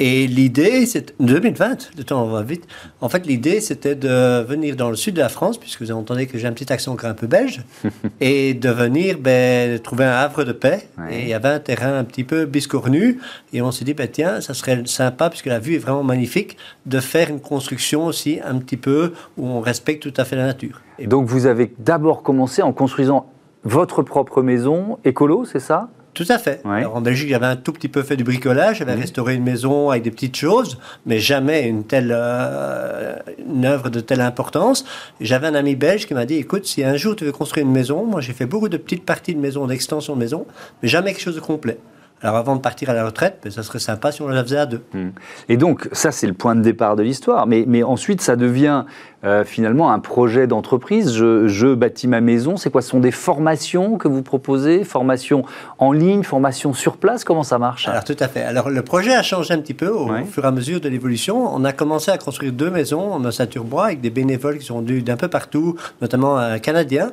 et 0.05 0.27
l'idée, 0.27 0.85
c'est 0.85 1.15
2020, 1.21 1.91
le 1.97 2.03
temps 2.03 2.25
va 2.25 2.41
vite. 2.41 2.67
En 2.99 3.07
fait, 3.07 3.25
l'idée, 3.25 3.61
c'était 3.61 3.95
de 3.95 4.43
venir 4.43 4.75
dans 4.75 4.89
le 4.89 4.97
sud 4.97 5.15
de 5.15 5.21
la 5.21 5.29
France, 5.29 5.57
puisque 5.57 5.81
vous 5.81 5.91
entendez 5.93 6.27
que 6.27 6.37
j'ai 6.37 6.45
un 6.45 6.51
petit 6.51 6.73
accent 6.73 6.97
un 7.03 7.13
peu 7.13 7.25
belge, 7.25 7.63
et 8.19 8.53
de 8.53 8.69
venir 8.69 9.17
ben, 9.17 9.79
trouver 9.79 10.03
un 10.03 10.11
havre 10.11 10.43
de 10.43 10.51
paix. 10.51 10.89
Et 11.09 11.21
il 11.21 11.27
y 11.29 11.33
avait 11.33 11.47
un 11.47 11.59
terrain 11.61 11.97
un 11.97 12.03
petit 12.03 12.25
peu 12.25 12.43
biscornu, 12.43 13.21
et 13.53 13.61
on 13.61 13.71
s'est 13.71 13.85
dit, 13.85 13.93
ben, 13.93 14.09
tiens, 14.11 14.41
ça 14.41 14.53
serait 14.53 14.81
sympa, 14.87 15.29
puisque 15.29 15.45
la 15.45 15.59
vue 15.59 15.75
est 15.75 15.79
vraiment 15.79 16.03
magnifique, 16.03 16.57
de 16.85 16.99
faire 16.99 17.29
une 17.29 17.39
construction 17.39 18.05
aussi 18.05 18.41
un 18.43 18.57
petit 18.57 18.75
peu 18.75 19.13
où 19.37 19.47
on 19.47 19.61
respecte 19.61 20.03
tout 20.03 20.21
à 20.21 20.25
fait 20.25 20.35
la 20.35 20.47
nature. 20.47 20.81
Et 20.99 21.07
donc, 21.07 21.27
vous 21.27 21.45
avez 21.45 21.73
d'abord 21.79 22.23
commencé 22.23 22.61
en 22.61 22.73
construisant 22.73 23.31
votre 23.63 24.03
propre 24.03 24.41
maison 24.41 24.99
écolo, 25.05 25.45
c'est 25.45 25.61
ça? 25.61 25.87
Tout 26.13 26.25
à 26.29 26.37
fait. 26.37 26.61
en 26.85 27.01
Belgique, 27.01 27.29
j'avais 27.29 27.45
un 27.45 27.55
tout 27.55 27.73
petit 27.73 27.87
peu 27.87 28.03
fait 28.03 28.15
du 28.15 28.23
bricolage, 28.23 28.77
j'avais 28.77 28.93
restauré 28.93 29.35
une 29.35 29.43
maison 29.43 29.89
avec 29.89 30.03
des 30.03 30.11
petites 30.11 30.35
choses, 30.35 30.77
mais 31.05 31.19
jamais 31.19 31.67
une 31.67 31.83
telle 31.83 32.11
euh, 32.15 33.15
une 33.47 33.65
œuvre 33.65 33.89
de 33.89 33.99
telle 33.99 34.21
importance. 34.21 34.85
J'avais 35.19 35.47
un 35.47 35.55
ami 35.55 35.75
belge 35.75 36.05
qui 36.05 36.13
m'a 36.13 36.25
dit 36.25 36.35
"Écoute, 36.35 36.65
si 36.65 36.83
un 36.83 36.97
jour 36.97 37.15
tu 37.15 37.25
veux 37.25 37.31
construire 37.31 37.65
une 37.65 37.71
maison, 37.71 38.05
moi 38.05 38.21
j'ai 38.21 38.33
fait 38.33 38.45
beaucoup 38.45 38.69
de 38.69 38.77
petites 38.77 39.05
parties 39.05 39.33
de 39.33 39.39
maison, 39.39 39.65
d'extension 39.65 40.13
de 40.13 40.19
maison, 40.19 40.45
mais 40.81 40.89
jamais 40.89 41.13
quelque 41.13 41.23
chose 41.23 41.35
de 41.35 41.41
complet." 41.41 41.77
Alors 42.23 42.37
avant 42.37 42.55
de 42.55 42.61
partir 42.61 42.89
à 42.89 42.93
la 42.93 43.05
retraite, 43.05 43.39
ben, 43.43 43.51
ça 43.51 43.63
serait 43.63 43.79
sympa 43.79 44.11
si 44.11 44.21
on 44.21 44.27
la 44.27 44.43
faisait 44.43 44.57
à 44.57 44.65
deux. 44.65 44.81
Hmm. 44.93 45.09
Et 45.49 45.57
donc, 45.57 45.89
ça, 45.91 46.11
c'est 46.11 46.27
le 46.27 46.33
point 46.33 46.55
de 46.55 46.61
départ 46.61 46.95
de 46.95 47.03
l'histoire. 47.03 47.47
Mais, 47.47 47.65
mais 47.67 47.83
ensuite, 47.83 48.21
ça 48.21 48.35
devient 48.35 48.85
euh, 49.25 49.45
finalement 49.45 49.91
un 49.91 49.99
projet 49.99 50.47
d'entreprise. 50.47 51.13
Je, 51.13 51.73
bâtis 51.73 52.07
ma 52.07 52.21
maison. 52.21 52.57
C'est 52.57 52.69
quoi? 52.69 52.81
Ce 52.81 52.89
sont 52.89 52.99
des 52.99 53.11
formations 53.11 53.97
que 53.97 54.07
vous 54.07 54.21
proposez? 54.21 54.83
Formations 54.83 55.43
en 55.79 55.91
ligne, 55.91 56.23
formations 56.23 56.73
sur 56.73 56.97
place? 56.97 57.23
Comment 57.23 57.43
ça 57.43 57.57
marche? 57.57 57.87
Alors 57.87 58.03
tout 58.03 58.17
à 58.19 58.27
fait. 58.27 58.41
Alors 58.41 58.69
le 58.69 58.81
projet 58.81 59.13
a 59.13 59.23
changé 59.23 59.53
un 59.53 59.59
petit 59.59 59.73
peu 59.73 59.87
au, 59.87 60.09
fur 60.25 60.43
et 60.43 60.47
à 60.47 60.51
mesure 60.51 60.81
de 60.81 60.89
l'évolution. 60.89 61.53
On 61.53 61.63
a 61.63 61.73
commencé 61.73 62.11
à 62.11 62.17
construire 62.17 62.51
deux 62.51 62.69
maisons 62.69 63.13
en 63.13 63.23
ossature 63.23 63.63
bois 63.63 63.85
avec 63.85 64.01
des 64.01 64.09
bénévoles 64.09 64.57
qui 64.57 64.65
sont 64.65 64.81
venus 64.81 65.03
d'un 65.03 65.17
peu 65.17 65.27
partout, 65.27 65.75
notamment 66.01 66.37
un 66.37 66.59
Canadien 66.59 67.11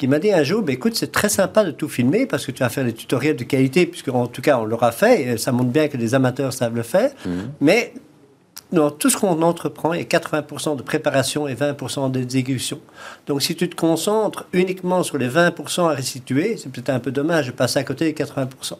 qui 0.00 0.08
m'a 0.08 0.18
dit 0.18 0.32
un 0.32 0.42
jour, 0.42 0.62
bah, 0.62 0.72
écoute, 0.72 0.94
c'est 0.94 1.12
très 1.12 1.28
sympa 1.28 1.62
de 1.62 1.72
tout 1.72 1.86
filmer 1.86 2.24
parce 2.24 2.46
que 2.46 2.52
tu 2.52 2.62
vas 2.62 2.70
faire 2.70 2.86
des 2.86 2.94
tutoriels 2.94 3.36
de 3.36 3.44
qualité, 3.44 3.84
puisque 3.84 4.08
en 4.08 4.26
tout 4.26 4.40
cas 4.40 4.49
on 4.58 4.64
l'aura 4.64 4.92
fait, 4.92 5.22
et 5.22 5.38
ça 5.38 5.52
montre 5.52 5.70
bien 5.70 5.88
que 5.88 5.96
les 5.96 6.14
amateurs 6.14 6.52
savent 6.52 6.74
le 6.74 6.82
faire. 6.82 7.10
Mmh. 7.24 7.30
Mais 7.60 7.94
dans 8.72 8.90
tout 8.90 9.10
ce 9.10 9.16
qu'on 9.16 9.42
entreprend, 9.42 9.92
il 9.92 10.00
y 10.00 10.02
a 10.02 10.06
80% 10.06 10.76
de 10.76 10.82
préparation 10.82 11.48
et 11.48 11.54
20% 11.54 12.10
d'exécution. 12.10 12.80
Donc 13.26 13.42
si 13.42 13.56
tu 13.56 13.68
te 13.68 13.74
concentres 13.74 14.46
uniquement 14.52 15.02
sur 15.02 15.18
les 15.18 15.28
20% 15.28 15.90
à 15.90 15.94
restituer, 15.94 16.56
c'est 16.56 16.70
peut-être 16.70 16.90
un 16.90 17.00
peu 17.00 17.10
dommage 17.10 17.48
de 17.48 17.52
passer 17.52 17.80
à 17.80 17.84
côté 17.84 18.12
des 18.12 18.24
80%. 18.24 18.74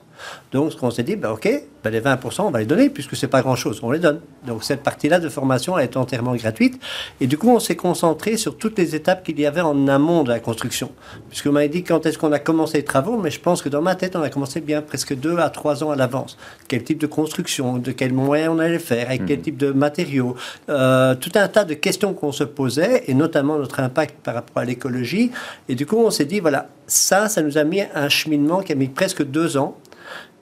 Donc 0.53 0.73
ce 0.73 0.77
qu'on 0.77 0.91
s'est 0.91 1.03
dit, 1.03 1.17
ben, 1.17 1.31
ok, 1.31 1.49
ben, 1.83 1.91
les 1.91 2.01
20%, 2.01 2.43
on 2.43 2.51
va 2.51 2.59
les 2.59 2.67
donner, 2.67 2.91
puisque 2.91 3.17
c'est 3.17 3.29
pas 3.29 3.41
grand-chose, 3.41 3.81
on 3.83 3.91
les 3.91 3.99
donne. 3.99 4.21
Donc 4.47 4.65
cette 4.65 4.83
partie-là 4.83 5.19
de 5.19 5.29
formation 5.29 5.79
elle 5.79 5.85
est 5.85 5.97
entièrement 5.97 6.35
gratuite. 6.35 6.81
Et 7.21 7.27
du 7.27 7.39
coup, 7.39 7.51
on 7.51 7.61
s'est 7.61 7.77
concentré 7.77 8.37
sur 8.37 8.57
toutes 8.57 8.79
les 8.79 8.95
étapes 8.95 9.25
qu'il 9.25 9.39
y 9.41 9.47
avait 9.47 9.61
en 9.61 9.89
amont 9.89 10.23
de 10.23 10.29
la 10.29 10.41
construction. 10.41 10.93
Puisque 11.29 11.47
vous 11.47 11.53
m'avez 11.53 11.69
dit 11.69 11.85
quand 11.85 12.05
est-ce 12.07 12.19
qu'on 12.19 12.33
a 12.33 12.39
commencé 12.39 12.79
les 12.79 12.85
travaux, 12.85 13.17
mais 13.17 13.31
je 13.31 13.41
pense 13.41 13.63
que 13.63 13.69
dans 13.69 13.83
ma 13.83 13.95
tête, 13.95 14.17
on 14.17 14.23
a 14.23 14.31
commencé 14.31 14.61
bien 14.61 14.83
presque 14.83 15.15
deux 15.15 15.39
à 15.39 15.51
trois 15.51 15.83
ans 15.85 15.91
à 15.91 15.97
l'avance. 15.97 16.37
Quel 16.69 16.85
type 16.85 16.99
de 16.99 17.07
construction, 17.07 17.79
de 17.79 17.93
quels 17.93 18.13
moyens 18.13 18.55
on 18.55 18.59
allait 18.59 18.79
faire, 18.79 19.07
avec 19.09 19.27
quel 19.27 19.39
mmh. 19.39 19.43
type 19.43 19.57
de 19.57 19.73
matériaux, 19.73 20.37
euh, 20.69 21.15
tout 21.15 21.33
un 21.35 21.49
tas 21.49 21.65
de 21.65 21.75
questions 21.75 22.15
qu'on 22.15 22.33
se 22.33 22.45
posait, 22.45 23.05
et 23.07 23.15
notamment 23.15 23.59
notre 23.59 23.81
impact 23.81 24.17
par 24.23 24.35
rapport 24.35 24.59
à 24.59 24.65
l'écologie. 24.65 25.31
Et 25.69 25.75
du 25.75 25.87
coup, 25.87 25.97
on 25.97 26.11
s'est 26.11 26.25
dit, 26.25 26.41
voilà, 26.41 26.69
ça, 26.87 27.29
ça 27.29 27.43
nous 27.43 27.59
a 27.59 27.65
mis 27.65 27.83
un 27.95 28.09
cheminement 28.09 28.61
qui 28.61 28.73
a 28.73 28.75
mis 28.75 28.89
presque 28.89 29.25
deux 29.25 29.57
ans 29.57 29.77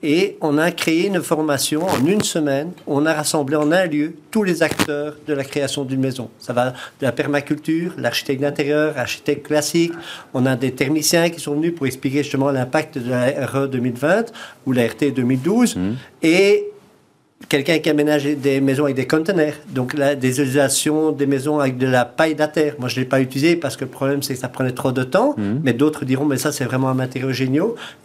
et 0.01 0.37
on 0.41 0.57
a 0.57 0.71
créé 0.71 1.07
une 1.07 1.21
formation 1.21 1.85
en 1.85 2.05
une 2.05 2.21
semaine. 2.21 2.71
On 2.87 3.05
a 3.05 3.13
rassemblé 3.13 3.55
en 3.55 3.71
un 3.71 3.85
lieu 3.85 4.15
tous 4.31 4.43
les 4.43 4.63
acteurs 4.63 5.15
de 5.27 5.33
la 5.33 5.43
création 5.43 5.83
d'une 5.83 5.99
maison. 5.99 6.29
Ça 6.39 6.53
va 6.53 6.69
de 6.69 6.73
la 7.01 7.11
permaculture, 7.11 7.93
l'architecte 7.97 8.41
d'intérieur, 8.41 8.93
l'architecte 8.95 9.47
classique. 9.47 9.93
On 10.33 10.45
a 10.45 10.55
des 10.55 10.71
thermiciens 10.71 11.29
qui 11.29 11.39
sont 11.39 11.55
venus 11.55 11.75
pour 11.75 11.85
expliquer 11.87 12.23
justement 12.23 12.51
l'impact 12.51 12.97
de 12.97 13.09
la 13.09 13.45
RE 13.45 13.67
2020 13.67 14.31
ou 14.65 14.71
la 14.71 14.87
RT 14.87 15.11
2012. 15.13 15.75
Mmh. 15.75 15.91
Et 16.23 16.68
quelqu'un 17.47 17.79
qui 17.79 17.89
aménage 17.89 18.25
des 18.25 18.61
maisons 18.61 18.83
avec 18.83 18.95
des 18.95 19.07
conteneurs, 19.07 19.53
donc 19.73 19.93
la, 19.93 20.15
des 20.15 20.39
utilisations 20.39 21.11
des 21.11 21.25
maisons 21.25 21.59
avec 21.59 21.77
de 21.77 21.87
la 21.87 22.05
paille 22.05 22.35
d'atterre. 22.35 22.75
Moi, 22.79 22.89
je 22.89 22.95
ne 22.95 23.01
l'ai 23.01 23.09
pas 23.09 23.21
utilisé 23.21 23.55
parce 23.55 23.77
que 23.77 23.85
le 23.85 23.89
problème, 23.89 24.21
c'est 24.21 24.33
que 24.33 24.39
ça 24.39 24.49
prenait 24.49 24.71
trop 24.71 24.91
de 24.91 25.03
temps, 25.03 25.35
mhm. 25.37 25.61
mais 25.63 25.73
d'autres 25.73 26.05
diront, 26.05 26.25
mais 26.25 26.37
ça, 26.37 26.51
c'est 26.51 26.65
vraiment 26.65 26.89
un 26.89 26.93
matériau 26.93 27.31
génial. 27.31 27.49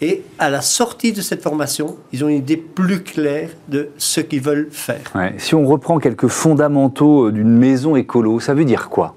Et 0.01 0.23
à 0.38 0.51
la 0.51 0.62
sortie 0.62 1.12
de 1.12 1.20
cette 1.20 1.42
formation, 1.42 1.97
ils 2.12 2.25
ont 2.25 2.29
une 2.29 2.38
idée 2.38 2.57
plus 2.57 3.03
claire 3.03 3.51
de 3.68 3.90
ce 3.99 4.20
qu'ils 4.20 4.40
veulent 4.40 4.68
faire. 4.70 5.12
Si 5.38 5.55
on 5.55 5.66
reprend 5.66 5.99
quelques 5.99 6.29
fondamentaux 6.29 7.27
euh, 7.27 7.33
d'une 7.33 7.57
maison 7.57 7.97
écolo, 7.97 8.40
ça 8.40 8.55
veut 8.55 8.64
dire 8.64 8.88
quoi? 8.88 9.14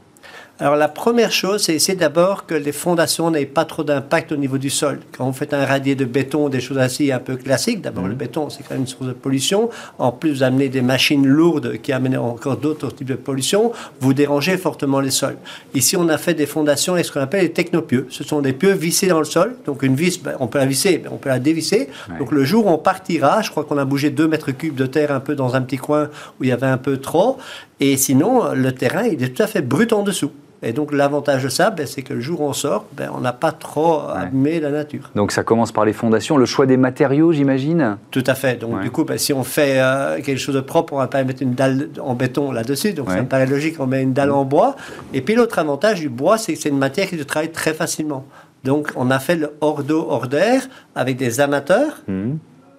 Alors 0.60 0.76
la 0.76 0.88
première 0.88 1.32
chose, 1.32 1.62
c'est 1.62 1.76
essayer 1.76 1.96
d'abord 1.96 2.48
que 2.48 2.56
les 2.56 2.72
fondations 2.72 3.30
n'aient 3.30 3.46
pas 3.46 3.64
trop 3.64 3.84
d'impact 3.84 4.32
au 4.32 4.38
niveau 4.38 4.58
du 4.58 4.72
sol. 4.72 5.02
Quand 5.16 5.26
vous 5.26 5.34
faites 5.34 5.54
un 5.54 5.64
radier 5.64 5.94
de 5.94 6.04
béton, 6.04 6.50
des 6.50 6.62
choses 6.62 6.80
ainsi 6.80 7.12
un 7.12 7.20
peu 7.20 7.36
classiques, 7.36 7.82
d'abord 7.82 8.06
le 8.06 8.14
mhm. 8.14 8.18
béton, 8.18 8.50
c'est 8.50 8.64
quand 8.64 8.72
même 8.72 8.82
une 8.82 8.88
source 8.88 9.06
de 9.06 9.14
pollution. 9.14 9.70
En 10.00 10.12
plus, 10.12 10.32
vous 10.32 10.44
amenez 10.44 10.70
des 10.70 10.82
machines 10.82 11.28
lourdes 11.28 11.78
qui 11.84 11.94
amènent 11.94 12.18
encore 12.18 12.58
d'autres 12.58 12.90
types 12.90 13.08
de 13.08 13.14
pollution, 13.14 13.72
vous 14.00 14.16
dérangez 14.16 14.58
fortement 14.58 15.00
les 15.00 15.12
sols. 15.12 15.38
Ici, 15.76 15.96
on 15.96 16.10
a 16.10 16.18
fait 16.18 16.34
des 16.34 16.48
fondations 16.48 16.94
avec 16.94 17.06
ce 17.06 17.12
qu'on 17.12 17.22
appelle 17.22 17.44
les 17.44 17.52
technopieux. 17.52 18.08
Ce 18.10 18.24
sont 18.24 18.42
des 18.42 18.54
pieux 18.54 18.74
vissés 18.74 19.08
dans 19.08 19.20
le 19.20 19.26
sol. 19.26 19.58
Donc 19.68 19.84
une 19.84 19.96
vis, 19.96 20.20
ben, 20.20 20.38
on 20.40 20.48
peut 20.48 20.58
la 20.58 20.66
visser, 20.66 21.00
mais 21.04 21.10
on 21.12 21.18
peut 21.18 21.30
la 21.30 21.40
dévisser. 21.40 21.90
Donc 22.18 22.32
le 22.32 22.44
jour 22.44 22.66
où 22.66 22.70
on 22.70 22.80
partira, 22.80 23.44
je 23.44 23.52
crois 23.52 23.64
qu'on 23.64 23.78
a 23.78 23.86
bougé 23.86 24.10
2 24.10 24.28
mètres 24.28 24.52
cubes 24.52 24.76
de 24.76 24.88
terre 24.88 25.12
un 25.12 25.20
peu 25.20 25.36
dans 25.36 25.56
un 25.56 25.62
petit 25.62 25.78
coin 25.78 26.10
où 26.40 26.46
il 26.46 26.50
y 26.50 26.52
avait 26.52 26.66
un 26.66 26.78
peu 26.78 26.98
trop. 26.98 27.38
Et 27.80 27.96
sinon, 27.96 28.54
le 28.56 28.72
terrain, 28.72 29.04
il 29.04 29.22
est 29.22 29.30
tout 29.30 29.44
à 29.44 29.48
fait 29.48 29.62
brut 29.62 29.94
en 29.94 30.02
dessous. 30.02 30.32
Et 30.64 30.74
donc 30.74 30.92
l'avantage 30.92 31.44
de 31.44 31.50
ça, 31.50 31.70
ben, 31.70 31.86
c'est 31.86 32.02
que 32.02 32.14
le 32.14 32.20
jour 32.20 32.42
où 32.42 32.46
on 32.46 32.54
sort, 32.54 32.86
ben, 32.94 33.10
on 33.14 33.22
n'a 33.22 33.34
pas 33.34 33.52
trop 33.52 34.02
abîmé 34.10 34.60
la 34.60 34.72
nature. 34.72 35.12
Donc 35.16 35.32
ça 35.32 35.44
commence 35.44 35.72
par 35.72 35.86
les 35.86 35.94
fondations, 35.94 36.38
le 36.38 36.46
choix 36.46 36.66
des 36.66 36.78
matériaux, 36.78 37.32
j'imagine? 37.32 37.98
Tout 38.12 38.24
à 38.26 38.34
fait. 38.34 38.60
Donc 38.60 38.82
du 38.82 38.90
coup, 38.90 39.04
ben, 39.04 39.18
si 39.18 39.34
on 39.34 39.44
fait 39.44 39.80
euh, 39.80 40.20
quelque 40.22 40.40
chose 40.40 40.56
de 40.56 40.62
propre, 40.62 40.94
on 40.94 40.98
va 40.98 41.08
pas 41.08 41.24
mettre 41.24 41.44
une 41.44 41.54
dalle 41.54 41.90
en 42.02 42.16
béton 42.16 42.52
là-dessus. 42.52 42.94
Donc 42.94 43.10
ça 43.10 43.22
me 43.22 43.28
paraît 43.28 43.46
logique, 43.46 43.80
on 43.80 43.88
met 43.88 44.02
une 44.02 44.14
dalle 44.14 44.32
en 44.32 44.46
bois. 44.46 44.76
Et 45.14 45.22
puis 45.22 45.36
l'autre 45.36 45.60
avantage 45.60 46.00
du 46.00 46.10
bois, 46.10 46.38
c'est 46.38 46.54
que 46.54 46.60
c'est 46.60 46.70
une 46.70 46.78
matière 46.78 47.08
qui 47.08 47.18
se 47.18 47.24
travaille 47.24 47.52
très 47.52 47.74
facilement. 47.74 48.26
Donc 48.64 48.92
on 48.96 49.12
a 49.12 49.20
fait 49.20 49.36
le 49.36 49.52
hors 49.62 49.84
d'eau, 49.84 50.08
hors 50.10 50.28
d'air 50.28 50.68
avec 50.96 51.18
des 51.18 51.40
amateurs. 51.40 52.02
Mmh 52.08 52.36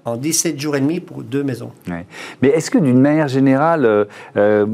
en 0.08 0.16
17 0.16 0.58
jours 0.58 0.76
et 0.76 0.80
demi 0.80 1.00
pour 1.00 1.22
deux 1.22 1.42
maisons. 1.42 1.70
Mais 2.42 2.48
est-ce 2.48 2.70
que 2.70 2.78
d'une 2.78 3.00
manière 3.00 3.28
générale, 3.28 3.84
euh, 3.84 4.04
euh, 4.36 4.66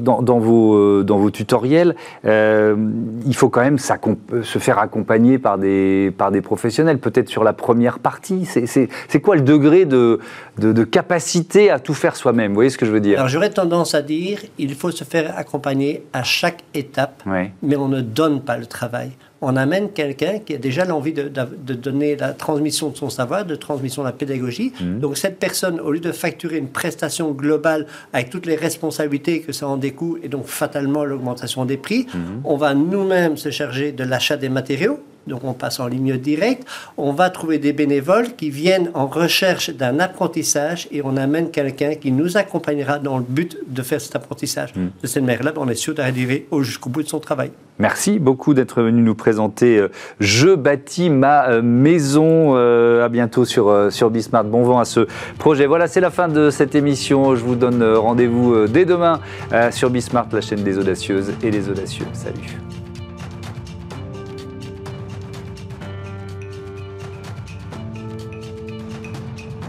dans, 0.00 0.38
vos, 0.38 0.74
euh, 0.74 1.04
dans 1.04 1.18
vos 1.18 1.30
tutoriels, 1.30 1.94
il 2.24 3.34
faut 3.34 3.48
quand 3.48 3.60
même 3.60 3.78
se 3.78 4.58
faire 4.58 4.78
accompagner 4.78 5.38
par 5.38 5.58
des, 5.58 6.12
par 6.16 6.30
des 6.30 6.40
professionnels, 6.40 6.98
peut-être 6.98 7.28
sur 7.28 7.44
la 7.44 7.52
première 7.52 7.98
partie? 7.98 8.46
C'est 8.46 9.20
quoi 9.20 9.36
le 9.36 9.42
degré 9.42 9.84
de, 9.84 10.20
de, 10.58 10.84
capacité 10.84 11.70
à 11.70 11.78
tout 11.78 11.94
faire 11.94 12.16
soi-même 12.16 12.48
Vous 12.48 12.56
voyez 12.56 12.70
ce 12.70 12.78
que 12.78 12.86
je 12.86 12.90
veux 12.90 13.00
dire 13.00 13.18
Alors 13.18 13.28
j'aurais 13.28 13.50
tendance 13.50 13.94
à 13.94 14.02
dire, 14.02 14.40
il 14.58 14.74
faut 14.74 14.90
se 14.90 15.04
faire 15.04 15.36
accompagner 15.36 16.04
à 16.12 16.22
chaque 16.22 16.62
étape, 16.74 17.22
mais 17.62 17.76
on 17.76 17.88
ne 17.88 18.00
donne 18.00 18.42
pas 18.42 18.56
le 18.56 18.66
travail 18.66 19.12
on 19.40 19.56
amène 19.56 19.90
quelqu'un 19.90 20.38
qui 20.40 20.54
a 20.54 20.58
déjà 20.58 20.84
l'envie 20.84 21.12
de, 21.12 21.28
donner 21.74 22.16
la 22.16 22.32
transmission 22.32 22.90
de 22.90 22.96
son 22.96 23.10
savoir, 23.10 23.44
de 23.44 23.54
transmission 23.54 24.02
de 24.02 24.08
la 24.08 24.12
pédagogie. 24.12 24.72
Mmh. 24.80 24.98
Donc 24.98 25.16
cette 25.16 25.38
personne, 25.38 25.80
au 25.80 25.92
lieu 25.92 26.00
de 26.00 26.12
facturer 26.12 26.58
une 26.58 26.68
prestation 26.68 27.30
globale 27.32 27.86
avec 28.12 28.30
toutes 28.30 28.46
les 28.46 28.56
responsabilités 28.56 29.40
que 29.40 29.52
ça 29.52 29.68
en 29.68 29.76
découle 29.76 30.20
et 30.22 30.28
donc 30.28 30.46
fatalement 30.46 31.04
l'augmentation 31.04 31.64
des 31.64 31.76
prix, 31.76 32.06
mmh. 32.12 32.18
on 32.44 32.56
va 32.56 32.74
nous-mêmes 32.74 33.36
se 33.36 33.50
charger 33.50 33.92
de 33.92 34.04
l'achat 34.04 34.36
des 34.36 34.48
matériaux 34.48 35.00
donc 35.26 35.44
on 35.44 35.52
passe 35.52 35.80
en 35.80 35.86
ligne 35.86 36.16
directe, 36.16 36.66
on 36.96 37.12
va 37.12 37.30
trouver 37.30 37.58
des 37.58 37.72
bénévoles 37.72 38.34
qui 38.36 38.50
viennent 38.50 38.90
en 38.94 39.06
recherche 39.06 39.70
d'un 39.70 39.98
apprentissage 40.00 40.88
et 40.90 41.02
on 41.04 41.16
amène 41.16 41.50
quelqu'un 41.50 41.94
qui 41.94 42.12
nous 42.12 42.36
accompagnera 42.36 42.98
dans 42.98 43.18
le 43.18 43.24
but 43.28 43.58
de 43.66 43.82
faire 43.82 44.00
cet 44.00 44.16
apprentissage. 44.16 44.74
Hmm. 44.74 44.88
De 45.02 45.06
cette 45.06 45.22
manière-là, 45.22 45.52
on 45.56 45.68
est 45.68 45.74
sûr 45.74 45.94
d'arriver 45.94 46.46
jusqu'au 46.60 46.90
bout 46.90 47.02
de 47.02 47.08
son 47.08 47.20
travail. 47.20 47.50
Merci 47.78 48.18
beaucoup 48.18 48.54
d'être 48.54 48.82
venu 48.82 49.02
nous 49.02 49.14
présenter 49.14 49.78
euh, 49.78 49.88
Je 50.18 50.54
bâtis 50.54 51.10
ma 51.10 51.48
euh, 51.48 51.62
maison. 51.62 52.56
Euh, 52.56 53.04
à 53.04 53.08
bientôt 53.08 53.44
sur, 53.44 53.92
sur 53.92 54.10
Bismart. 54.10 54.44
Bon 54.44 54.62
vent 54.62 54.80
à 54.80 54.84
ce 54.84 55.06
projet. 55.38 55.66
Voilà, 55.66 55.86
c'est 55.86 56.00
la 56.00 56.10
fin 56.10 56.28
de 56.28 56.50
cette 56.50 56.74
émission. 56.74 57.36
Je 57.36 57.44
vous 57.44 57.54
donne 57.54 57.82
rendez-vous 57.82 58.66
dès 58.66 58.84
demain 58.84 59.20
sur 59.70 59.90
Bismart, 59.90 60.26
la 60.32 60.40
chaîne 60.40 60.62
des 60.62 60.78
audacieuses 60.78 61.32
et 61.42 61.50
des 61.50 61.68
audacieux. 61.68 62.06
Salut. 62.12 62.67